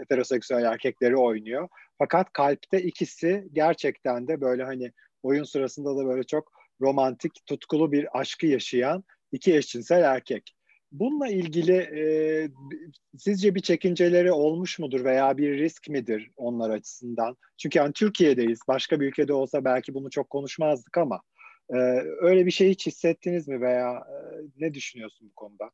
[0.00, 1.68] heteroseksüel erkekleri oynuyor.
[1.98, 8.20] Fakat Kalp'te ikisi gerçekten de böyle hani oyun sırasında da böyle çok romantik, tutkulu bir
[8.20, 10.54] aşkı yaşayan iki eşcinsel erkek.
[10.92, 12.04] Bununla ilgili e,
[13.18, 17.36] sizce bir çekinceleri olmuş mudur veya bir risk midir onlar açısından?
[17.58, 18.60] Çünkü yani Türkiye'deyiz.
[18.68, 21.20] Başka bir ülkede olsa belki bunu çok konuşmazdık ama
[21.70, 21.76] e,
[22.20, 24.16] öyle bir şey hiç hissettiniz mi veya e,
[24.56, 25.70] ne düşünüyorsun bu konuda?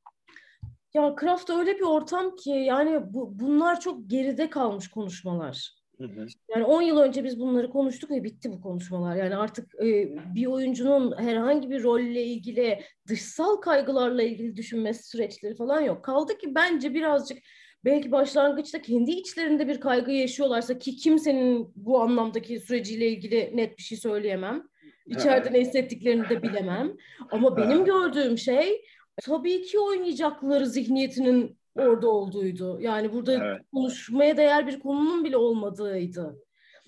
[0.94, 5.80] Ya Craft öyle bir ortam ki yani bu, bunlar çok geride kalmış konuşmalar.
[5.98, 6.26] Hı hı.
[6.54, 9.16] Yani 10 yıl önce biz bunları konuştuk ve bitti bu konuşmalar.
[9.16, 15.80] Yani artık e, bir oyuncunun herhangi bir rolle ilgili dışsal kaygılarla ilgili düşünmesi süreçleri falan
[15.80, 16.04] yok.
[16.04, 17.38] Kaldı ki bence birazcık
[17.84, 23.82] belki başlangıçta kendi içlerinde bir kaygı yaşıyorlarsa ki kimsenin bu anlamdaki süreciyle ilgili net bir
[23.82, 24.62] şey söyleyemem.
[25.06, 26.96] İçeride ne hissettiklerini de bilemem.
[27.30, 28.84] Ama benim gördüğüm şey
[29.16, 32.80] tabii ki oynayacakları zihniyetinin orada olduğuydu.
[32.80, 33.60] Yani burada evet.
[33.72, 36.36] konuşmaya değer bir konunun bile olmadığıydı.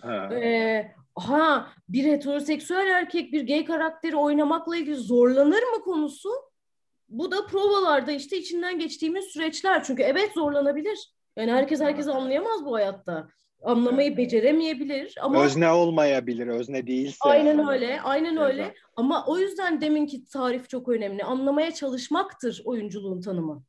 [0.01, 0.35] Ha.
[0.35, 6.31] Ee, ha bir heteroseksüel erkek bir gay karakteri oynamakla ilgili zorlanır mı konusu?
[7.09, 9.85] Bu da provalarda işte içinden geçtiğimiz süreçler.
[9.85, 11.13] Çünkü evet zorlanabilir.
[11.37, 13.29] Yani herkes herkesi anlayamaz bu hayatta.
[13.65, 17.19] Anlamayı beceremeyebilir ama özne olmayabilir, özne değilse.
[17.21, 18.75] Aynen öyle, aynen öyle.
[18.97, 21.25] Ama o yüzden deminki tarif çok önemli.
[21.25, 23.63] Anlamaya çalışmaktır oyunculuğun tanımı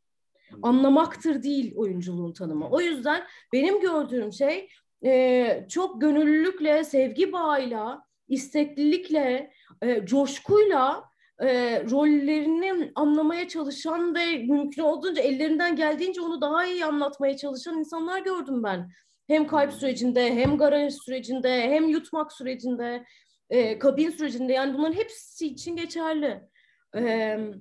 [0.62, 2.70] anlamaktır değil oyunculuğun tanımı.
[2.70, 4.70] O yüzden benim gördüğüm şey
[5.06, 9.52] e, çok gönüllülükle, sevgi bağıyla, isteklilikle,
[9.82, 11.04] e, coşkuyla
[11.40, 18.20] e, rollerini anlamaya çalışan ve mümkün olduğunca ellerinden geldiğince onu daha iyi anlatmaya çalışan insanlar
[18.20, 18.92] gördüm ben.
[19.28, 19.80] Hem kalp hmm.
[19.80, 23.06] sürecinde, hem garaj sürecinde, hem yutmak sürecinde,
[23.50, 26.44] e, kabin sürecinde yani bunların hepsi için geçerli.
[26.94, 27.56] Evet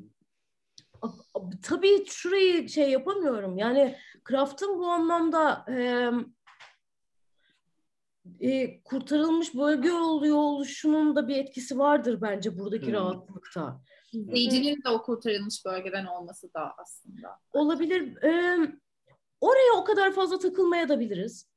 [1.63, 3.59] tabii şurayı şey yapamıyorum.
[3.59, 6.11] Yani Kraft'ın bu anlamda e,
[8.41, 12.93] e, kurtarılmış bölge oluyor oluşunun da bir etkisi vardır bence buradaki hmm.
[12.93, 13.81] rahatlıkta.
[14.13, 17.41] İzleyicinin de o kurtarılmış bölgeden olması da aslında.
[17.53, 18.23] Olabilir.
[18.23, 18.59] E,
[19.41, 21.52] oraya o kadar fazla takılmaya da biliriz.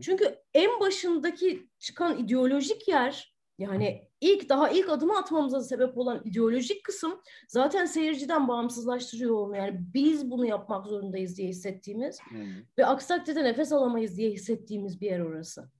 [0.00, 6.84] Çünkü en başındaki çıkan ideolojik yer yani ilk daha ilk adımı atmamıza sebep olan ideolojik
[6.84, 9.66] kısım zaten seyirciden bağımsızlaştırıyor olmuyor.
[9.66, 12.46] Yani biz bunu yapmak zorundayız diye hissettiğimiz hmm.
[12.78, 15.70] ve aksi takdirde nefes alamayız diye hissettiğimiz bir yer orası.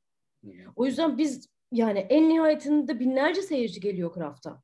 [0.42, 0.52] Hmm.
[0.76, 4.62] O yüzden biz yani en nihayetinde binlerce seyirci geliyor Kraft'a.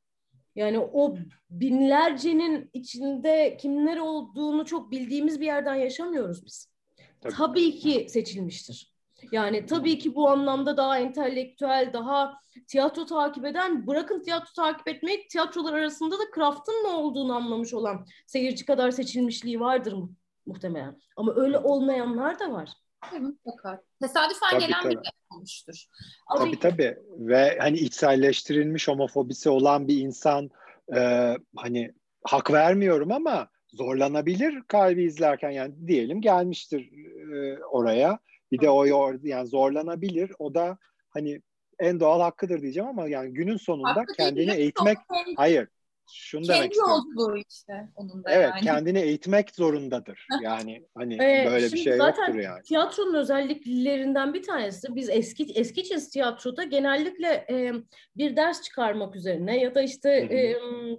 [0.55, 1.17] Yani o
[1.51, 6.73] binlercenin içinde kimler olduğunu çok bildiğimiz bir yerden yaşamıyoruz biz.
[7.21, 8.92] Tabii, Tabii ki seçilmiştir.
[9.33, 15.29] Yani tabii ki bu anlamda daha entelektüel, daha tiyatro takip eden, bırakın tiyatro takip etmeyi,
[15.29, 20.13] tiyatrolar arasında da craft'ın ne olduğunu anlamış olan seyirci kadar seçilmişliği vardır mu
[20.47, 21.01] muhtemelen.
[21.17, 22.71] Ama öyle olmayanlar da var.
[23.21, 23.83] Mutlaka.
[24.01, 24.95] Tesadüfen tabii, gelen tabii.
[24.95, 25.87] bir olmuştur.
[26.39, 26.97] Tabii tabii.
[27.19, 30.51] Ve hani içselleştirilmiş homofobisi olan bir insan
[30.97, 31.93] e, hani
[32.25, 36.91] hak vermiyorum ama zorlanabilir kalbi izlerken yani diyelim gelmiştir
[37.33, 38.19] e, oraya
[38.53, 38.85] bir de o
[39.23, 40.33] yani zorlanabilir.
[40.39, 40.79] O da
[41.11, 41.43] hani
[41.79, 44.99] en doğal hakkıdır diyeceğim ama yani günün sonunda Hakkı kendini eğitmek
[45.37, 45.69] hayır
[46.13, 47.43] şunu Kendi demek istiyorum.
[47.51, 48.61] işte onun da evet, yani.
[48.61, 50.27] kendini eğitmek zorundadır.
[50.43, 52.63] Yani hani ee, böyle bir şey yoktur yani.
[52.63, 57.73] Tiyatronun özelliklerinden bir tanesi biz eski eski çiz tiyatroda genellikle e,
[58.17, 60.57] bir ders çıkarmak üzerine ya da işte e,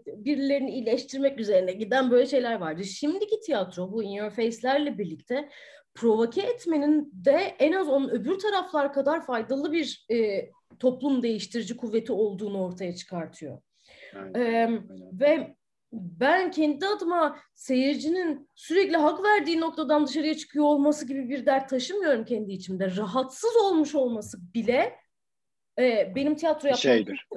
[0.08, 2.84] birilerini iyileştirmek üzerine giden böyle şeyler vardı.
[2.84, 5.50] Şimdiki tiyatro bu in your face'lerle birlikte
[5.96, 12.12] provoke etmenin de en az onun öbür taraflar kadar faydalı bir e, toplum değiştirici kuvveti
[12.12, 13.62] olduğunu ortaya çıkartıyor.
[14.16, 15.20] Aynen, ee, aynen.
[15.20, 15.56] Ve
[15.94, 22.26] ben kendi adıma seyircinin sürekli hak verdiği noktadan dışarıya çıkıyor olması gibi bir dert taşımıyorum
[22.26, 22.96] kendi içimde.
[22.96, 24.96] Rahatsız olmuş olması bile
[25.80, 27.28] e, benim tiyatro yapmam şeydir.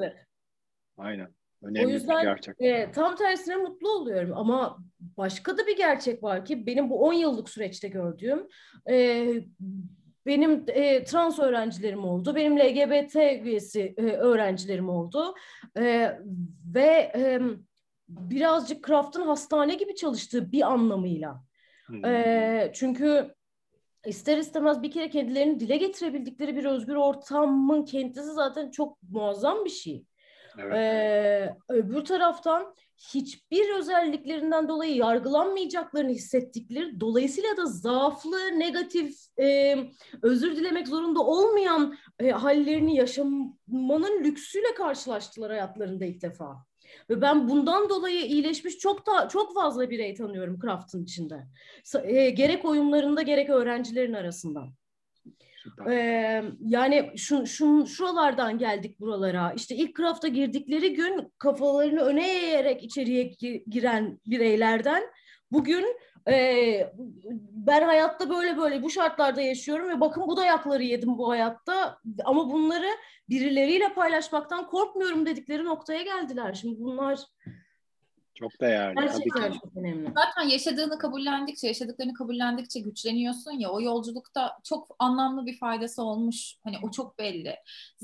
[0.96, 1.34] Aynen.
[1.66, 2.54] Önemli o yüzden gerçek.
[2.60, 7.12] E, tam tersine mutlu oluyorum ama başka da bir gerçek var ki benim bu 10
[7.12, 8.48] yıllık süreçte gördüğüm
[8.90, 9.26] e,
[10.26, 15.34] benim e, trans öğrencilerim oldu, benim LGBT üyesi e, öğrencilerim oldu
[15.78, 16.12] e,
[16.74, 17.40] ve e,
[18.08, 21.42] birazcık Kraft'ın hastane gibi çalıştığı bir anlamıyla.
[21.86, 22.04] Hmm.
[22.04, 23.34] E, çünkü
[24.06, 29.70] ister istemez bir kere kendilerini dile getirebildikleri bir özgür ortamın kendisi zaten çok muazzam bir
[29.70, 30.04] şey.
[30.58, 30.72] Evet.
[30.74, 32.74] Ee, öbür taraftan
[33.14, 39.76] hiçbir özelliklerinden dolayı yargılanmayacaklarını hissettikleri, dolayısıyla da zaaflı, negatif, e,
[40.22, 46.64] özür dilemek zorunda olmayan e, hallerini yaşamanın lüksüyle karşılaştılar hayatlarında ilk defa.
[47.10, 51.46] Ve ben bundan dolayı iyileşmiş çok da çok fazla birey tanıyorum Craft'ın içinde.
[52.04, 54.74] E, gerek oyunlarında gerek öğrencilerin arasından.
[55.90, 59.52] Ee, yani şu, şu, şuralardan geldik buralara.
[59.56, 63.22] İşte ilk Craft'a girdikleri gün kafalarını öne eğerek içeriye
[63.68, 65.02] giren bireylerden
[65.52, 65.86] bugün
[66.28, 66.92] e,
[67.50, 72.50] ben hayatta böyle böyle bu şartlarda yaşıyorum ve bakın bu dayakları yedim bu hayatta ama
[72.52, 72.88] bunları
[73.28, 76.54] birileriyle paylaşmaktan korkmuyorum dedikleri noktaya geldiler.
[76.54, 77.20] Şimdi bunlar
[78.38, 78.94] çok değerli.
[78.94, 79.58] Gerçekten Tabii ki.
[79.62, 80.12] çok önemli.
[80.14, 86.56] Zaten yaşadığını kabullendikçe, yaşadıklarını kabullendikçe güçleniyorsun ya o yolculukta çok anlamlı bir faydası olmuş.
[86.64, 87.56] Hani o çok belli.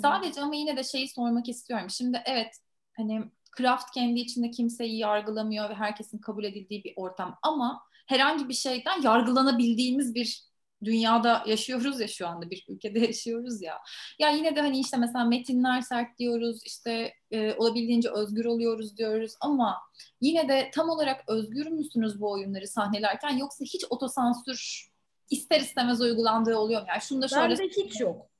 [0.02, 1.90] Sadece ama yine de şeyi sormak istiyorum.
[1.90, 2.56] Şimdi evet
[2.96, 3.22] hani
[3.58, 9.02] craft kendi içinde kimseyi yargılamıyor ve herkesin kabul edildiği bir ortam ama herhangi bir şeyden
[9.02, 10.51] yargılanabildiğimiz bir
[10.84, 13.78] dünyada yaşıyoruz ya şu anda bir ülkede yaşıyoruz ya.
[14.18, 19.34] Ya yine de hani işte mesela metinler sert diyoruz, işte e, olabildiğince özgür oluyoruz diyoruz
[19.40, 19.78] ama
[20.20, 24.88] yine de tam olarak özgür müsünüz bu oyunları sahnelerken yoksa hiç otosansür
[25.30, 26.86] ister istemez uygulandığı oluyor mu?
[26.88, 28.32] Yani şunu da şöyle Bende hiç yok.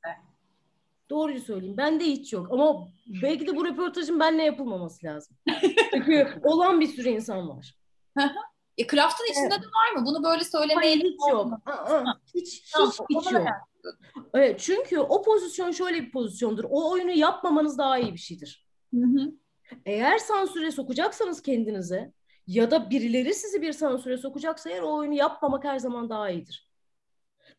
[1.11, 1.77] Doğruyu söyleyeyim.
[1.77, 2.49] Bende hiç yok.
[2.53, 2.89] Ama
[3.23, 5.37] belki de bu röportajın benle yapılmaması lazım.
[5.95, 7.75] Çünkü olan bir sürü insan var.
[8.79, 9.63] E, craft'ın içinde evet.
[9.63, 10.07] de var mı?
[10.07, 11.53] Bunu böyle söylemeye hiç yok.
[11.67, 12.05] Aa,
[12.35, 13.47] hiç hiç hiç yok.
[14.35, 16.65] Evet, çünkü o pozisyon şöyle bir pozisyondur.
[16.65, 18.67] O oyunu yapmamanız daha iyi bir şeydir.
[18.95, 19.33] Hı hı.
[19.87, 22.13] Eğer sansüre sokacaksanız kendinize
[22.47, 26.72] ya da birileri sizi bir sansüre sokacaksa eğer o oyunu yapmamak her zaman daha iyidir.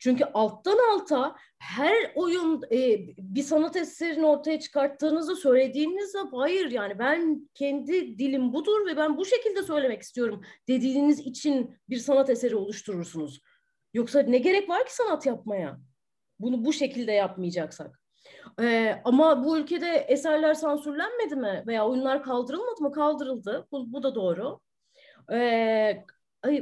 [0.03, 7.49] Çünkü alttan alta her oyun e, bir sanat eserini ortaya çıkarttığınızda söylediğinizde hayır yani ben
[7.53, 13.41] kendi dilim budur ve ben bu şekilde söylemek istiyorum dediğiniz için bir sanat eseri oluşturursunuz.
[13.93, 15.79] Yoksa ne gerek var ki sanat yapmaya?
[16.39, 17.99] Bunu bu şekilde yapmayacaksak.
[18.61, 21.63] Ee, ama bu ülkede eserler sansürlenmedi mi?
[21.67, 22.91] Veya oyunlar kaldırılmadı mı?
[22.91, 23.67] Kaldırıldı.
[23.71, 24.59] Bu, bu da doğru.
[25.31, 26.05] Ee,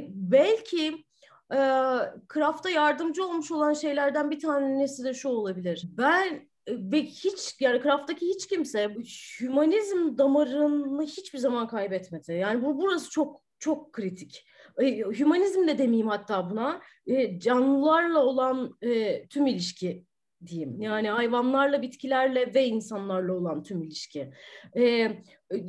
[0.08, 1.04] belki
[1.50, 5.84] e, yardımcı olmuş olan şeylerden bir tanesi de şu olabilir.
[5.98, 8.96] Ben e, ve hiç yani craft'taki hiç kimse
[9.40, 12.32] hümanizm damarını hiçbir zaman kaybetmedi.
[12.32, 14.46] Yani bu burası çok çok kritik.
[14.78, 16.80] E, hümanizm de demeyeyim hatta buna.
[17.06, 20.04] E, canlılarla olan e, tüm ilişki
[20.46, 20.80] diyeyim.
[20.80, 24.32] Yani hayvanlarla, bitkilerle ve insanlarla olan tüm ilişki.
[24.76, 25.10] E,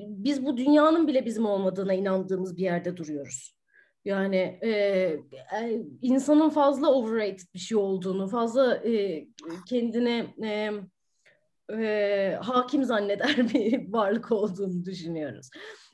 [0.08, 3.63] biz bu dünyanın bile bizim olmadığına inandığımız bir yerde duruyoruz.
[4.06, 5.20] Yani e,
[6.02, 9.26] insanın fazla overrated bir şey olduğunu, fazla e,
[9.70, 10.72] kendine e,
[11.78, 15.50] e, hakim zanneder bir varlık olduğunu düşünüyoruz.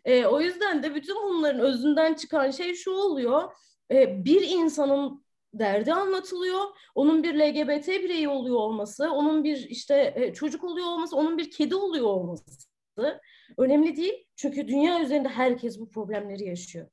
[0.06, 3.52] E, o yüzden de bütün bunların özünden çıkan şey şu oluyor.
[3.92, 6.62] E, bir insanın derdi anlatılıyor.
[6.96, 11.52] Onun bir LGBT bireyi oluyor olması, onun bir işte e, çocuk oluyor olması, onun bir
[11.52, 12.70] kedi oluyor olması
[13.58, 14.26] önemli değil.
[14.36, 16.88] Çünkü dünya üzerinde herkes bu problemleri yaşıyor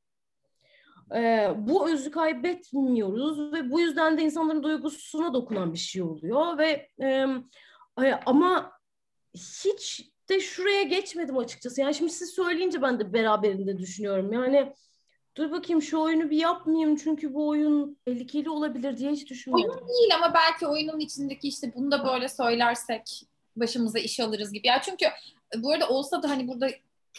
[1.15, 6.89] e, bu özü kaybetmiyoruz ve bu yüzden de insanların duygusuna dokunan bir şey oluyor ve
[7.01, 7.27] e,
[8.27, 8.73] ama
[9.35, 11.81] hiç de şuraya geçmedim açıkçası.
[11.81, 14.33] Yani şimdi siz söyleyince ben de beraberinde düşünüyorum.
[14.33, 14.73] Yani
[15.37, 19.71] dur bakayım şu oyunu bir yapmayayım çünkü bu oyun tehlikeli olabilir diye hiç düşünmedim.
[19.71, 23.23] Oyun değil ama belki oyunun içindeki işte bunu da böyle söylersek
[23.57, 24.67] başımıza iş alırız gibi.
[24.67, 25.07] Ya çünkü
[25.57, 26.69] bu arada olsa da hani burada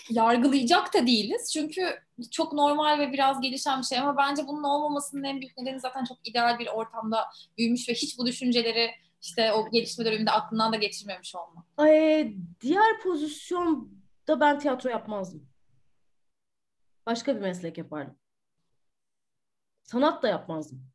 [0.10, 1.54] yargılayacak da değiliz.
[1.54, 2.00] Çünkü
[2.32, 6.04] çok normal ve biraz gelişen bir şey ama bence bunun olmamasının en büyük nedeni zaten
[6.04, 7.26] çok ideal bir ortamda
[7.58, 11.88] büyümüş ve hiç bu düşünceleri işte o gelişme döneminde aklından da geçirmemiş olma.
[11.88, 15.50] Ee, diğer pozisyonda ben tiyatro yapmazdım.
[17.06, 18.18] Başka bir meslek yapardım.
[19.84, 20.88] Sanat da yapmazdım.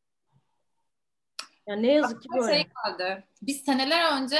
[1.67, 2.55] Yani ne yazık ki böyle.
[2.55, 3.25] Şey geldi.
[3.43, 4.39] Biz seneler önce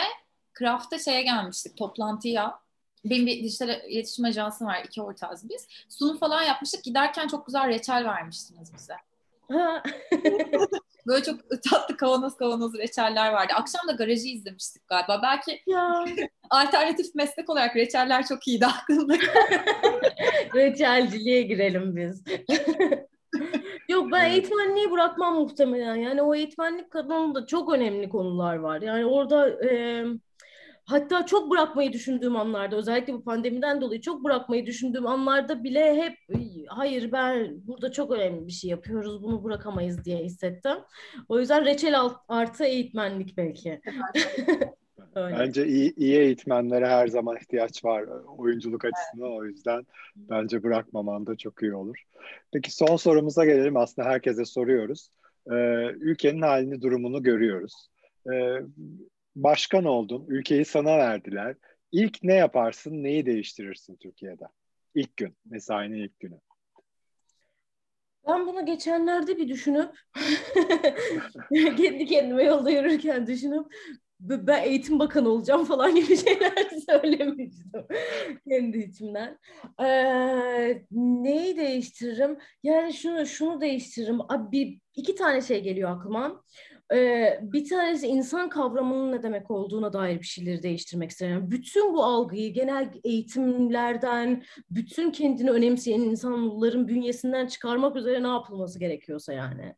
[0.59, 2.62] Craft'ta şeye gelmiştik toplantıya
[3.05, 4.83] benim bir dijital iletişim ajansı var.
[4.85, 5.69] iki ortağız biz.
[5.89, 6.85] Sunum falan yapmıştık.
[6.85, 8.95] Giderken çok güzel reçel vermiştiniz bize.
[11.07, 13.53] Böyle çok tatlı kavanoz kavanoz reçeller vardı.
[13.57, 15.21] Akşam da garajı izlemiştik galiba.
[15.23, 16.05] Belki ya.
[16.51, 19.15] alternatif meslek olarak reçeller çok iyiydi aklımda.
[20.55, 22.25] Reçelciliğe girelim biz.
[23.89, 25.97] Yok ben eğitmenliği bırakmam muhtemelen.
[25.97, 28.83] Yani o eğitmenlik kanalında çok önemli konular var.
[28.83, 30.05] Yani orada e,
[30.85, 36.39] Hatta çok bırakmayı düşündüğüm anlarda özellikle bu pandemiden dolayı çok bırakmayı düşündüğüm anlarda bile hep
[36.69, 40.79] hayır ben burada çok önemli bir şey yapıyoruz bunu bırakamayız diye hissettim.
[41.29, 41.95] O yüzden reçel
[42.29, 43.81] artı eğitmenlik belki.
[45.17, 48.05] Bence iyi, iyi eğitmenlere her zaman ihtiyaç var
[48.39, 51.97] oyunculuk açısından o yüzden bence bırakmaman da çok iyi olur.
[52.53, 55.11] Peki son sorumuza gelelim aslında herkese soruyoruz.
[55.51, 55.55] Ee,
[55.87, 57.89] ülkenin halini durumunu görüyoruz.
[58.33, 58.61] Ee,
[59.37, 61.57] başkan oldun, ülkeyi sana verdiler.
[61.93, 64.45] İlk ne yaparsın, neyi değiştirirsin Türkiye'de?
[64.95, 66.41] İlk gün, mesainin ilk günü.
[68.29, 69.91] Ben bunu geçenlerde bir düşünüp
[71.55, 73.67] kendi kendime yolda yürürken düşünüp
[74.23, 77.87] ben eğitim bakanı olacağım falan gibi şeyler söylemiştim
[78.49, 79.39] kendi içimden.
[79.83, 82.39] Ee, neyi değiştiririm?
[82.63, 84.21] Yani şunu şunu değiştiririm.
[84.21, 86.43] Abi iki tane şey geliyor aklıma.
[86.93, 91.51] Ee, bir tanesi insan kavramının ne demek olduğuna dair bir şeyleri değiştirmek isterim.
[91.51, 99.33] bütün bu algıyı genel eğitimlerden, bütün kendini önemseyen insanların bünyesinden çıkarmak üzere ne yapılması gerekiyorsa
[99.33, 99.75] yani.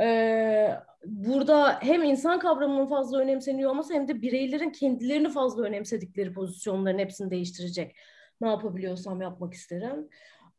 [0.00, 0.70] Ee,
[1.06, 7.30] burada hem insan kavramının fazla önemseniyor olması hem de bireylerin kendilerini fazla önemsedikleri pozisyonların hepsini
[7.30, 7.96] değiştirecek.
[8.40, 10.08] Ne yapabiliyorsam yapmak isterim.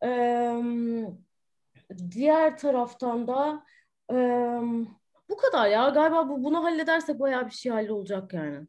[0.03, 0.61] Ee,
[2.11, 3.63] diğer taraftan da
[4.11, 4.15] e,
[5.29, 5.89] bu kadar ya.
[5.89, 8.67] Galiba bu bunu halledersek bayağı bir şey hallolacak yani.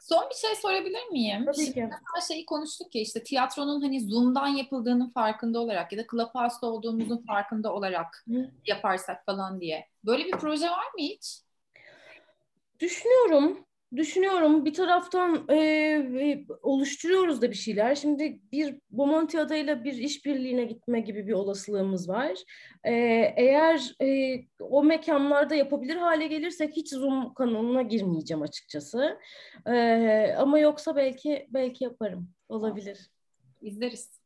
[0.00, 1.44] Son bir şey sorabilir miyim?
[1.44, 1.88] Tabii ki.
[1.90, 7.24] Mesela şeyi konuştuk ya işte tiyatronun hani Zoom'dan yapıldığının farkında olarak ya da Clubhouse'da olduğumuzun
[7.26, 8.50] farkında olarak Hı.
[8.66, 9.88] yaparsak falan diye.
[10.04, 11.40] Böyle bir proje var mı hiç?
[12.80, 14.64] Düşünüyorum düşünüyorum.
[14.64, 17.94] Bir taraftan e, oluşturuyoruz da bir şeyler.
[17.94, 22.32] Şimdi bir Bomonti adayla bir işbirliğine gitme gibi bir olasılığımız var.
[22.84, 22.92] E,
[23.36, 29.18] eğer e, o mekanlarda yapabilir hale gelirsek hiç Zoom kanalına girmeyeceğim açıkçası.
[29.66, 32.28] E, ama yoksa belki belki yaparım.
[32.48, 33.10] Olabilir.
[33.62, 34.20] İzleriz.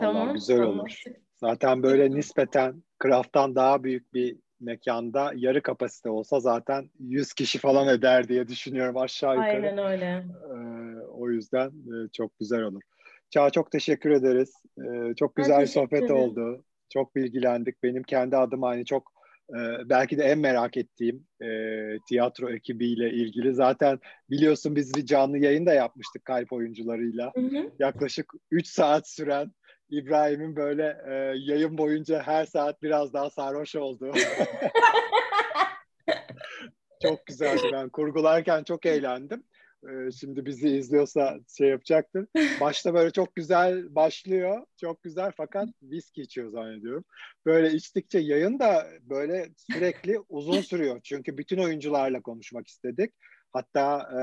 [0.00, 0.34] tamam.
[0.34, 1.02] Güzel olur.
[1.36, 7.88] Zaten böyle nispeten Craft'tan daha büyük bir mekanda yarı kapasite olsa zaten 100 kişi falan
[7.88, 9.66] eder diye düşünüyorum aşağı yukarı.
[9.66, 10.24] Aynen öyle.
[10.50, 12.82] Ee, o yüzden e, çok güzel olur.
[13.30, 14.52] Çağ çok teşekkür ederiz.
[14.78, 16.64] Ee, çok güzel bir sohbet oldu.
[16.88, 17.82] Çok bilgilendik.
[17.82, 19.12] Benim kendi adıma hani çok
[19.50, 19.58] e,
[19.88, 21.48] belki de en merak ettiğim e,
[22.08, 23.54] tiyatro ekibiyle ilgili.
[23.54, 23.98] Zaten
[24.30, 27.32] biliyorsun biz bir canlı yayın da yapmıştık kalp oyuncularıyla.
[27.34, 27.70] Hı hı.
[27.78, 29.52] Yaklaşık 3 saat süren
[29.90, 34.12] İbrahim'in böyle e, yayın boyunca her saat biraz daha sarhoş oldu.
[37.02, 37.62] çok güzeldi.
[37.72, 39.44] Ben kurgularken çok eğlendim.
[39.88, 42.26] E, şimdi bizi izliyorsa şey yapacaktır.
[42.60, 44.66] Başta böyle çok güzel başlıyor.
[44.80, 47.04] Çok güzel fakat viski içiyor zannediyorum.
[47.46, 51.00] Böyle içtikçe yayın da böyle sürekli uzun sürüyor.
[51.04, 53.14] Çünkü bütün oyuncularla konuşmak istedik.
[53.52, 54.22] Hatta e,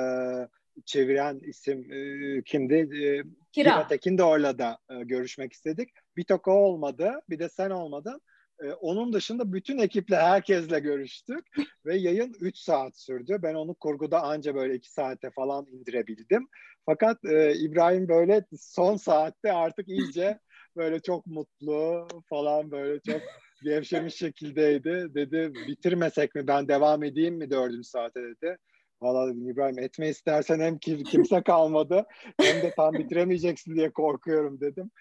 [0.86, 2.76] çeviren isim e, kimdi?
[2.76, 3.70] E, Kira.
[3.70, 5.90] Kira Tekin de orada da e, görüşmek istedik.
[6.18, 7.22] Bir tok o olmadı.
[7.30, 8.22] Bir de sen olmadın.
[8.64, 11.46] E, onun dışında bütün ekiple herkesle görüştük
[11.86, 13.38] ve yayın 3 saat sürdü.
[13.44, 16.48] Ben onu kurguda anca böyle 2 saate falan indirebildim.
[16.86, 20.40] Fakat e, İbrahim böyle son saatte artık iyice
[20.76, 23.22] böyle çok mutlu falan böyle çok
[23.64, 25.08] gevşemiş şekildeydi.
[25.16, 28.58] Dedi bitirmesek mi ben devam edeyim mi dördüncü saate dedi.
[29.02, 32.06] Valla İbrahim etme istersen hem kimse kalmadı
[32.42, 34.92] hem de tam bitiremeyeceksin diye korkuyorum dedim.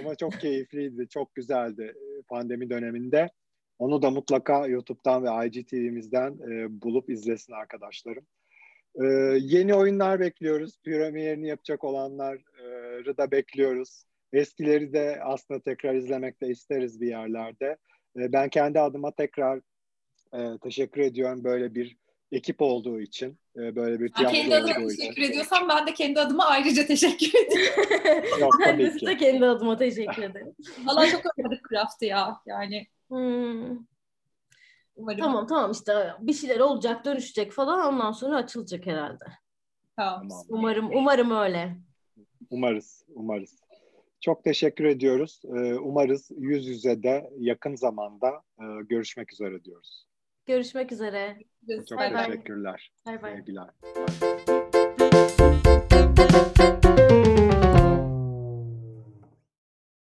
[0.00, 3.30] Ama çok keyifliydi, çok güzeldi e, pandemi döneminde.
[3.78, 8.26] Onu da mutlaka YouTube'dan ve IGTV'mizden e, bulup izlesin arkadaşlarım.
[8.94, 9.04] E,
[9.40, 10.78] yeni oyunlar bekliyoruz.
[10.84, 14.04] Premierini yapacak olanları da bekliyoruz.
[14.32, 17.76] Eskileri de aslında tekrar izlemek de isteriz bir yerlerde.
[18.16, 19.60] E, ben kendi adıma tekrar
[20.34, 21.96] e, teşekkür ediyorum böyle bir
[22.36, 25.32] ekip olduğu için e, böyle bir tiyatro kendi adıma olduğu teşekkür için.
[25.32, 28.40] ediyorsam ben de kendi adıma ayrıca teşekkür ediyorum.
[28.40, 30.54] Yok, ben de size kendi adıma teşekkür ederim.
[30.84, 32.86] Valla çok özledik Craft'ı ya yani.
[33.08, 33.78] Hmm.
[34.96, 35.20] Umarım.
[35.20, 39.24] Tamam tamam işte bir şeyler olacak dönüşecek falan ondan sonra açılacak herhalde.
[39.96, 40.28] Tamam.
[40.48, 41.76] Umarım umarım öyle.
[42.50, 43.56] Umarız umarız.
[44.20, 45.42] Çok teşekkür ediyoruz.
[45.44, 50.06] E, umarız yüz yüze de yakın zamanda e, görüşmek üzere diyoruz.
[50.46, 51.38] Görüşmek üzere.
[51.88, 52.92] Çok bye teşekkürler.
[53.06, 53.36] Bye bye.
[53.36, 53.66] Sevgiler.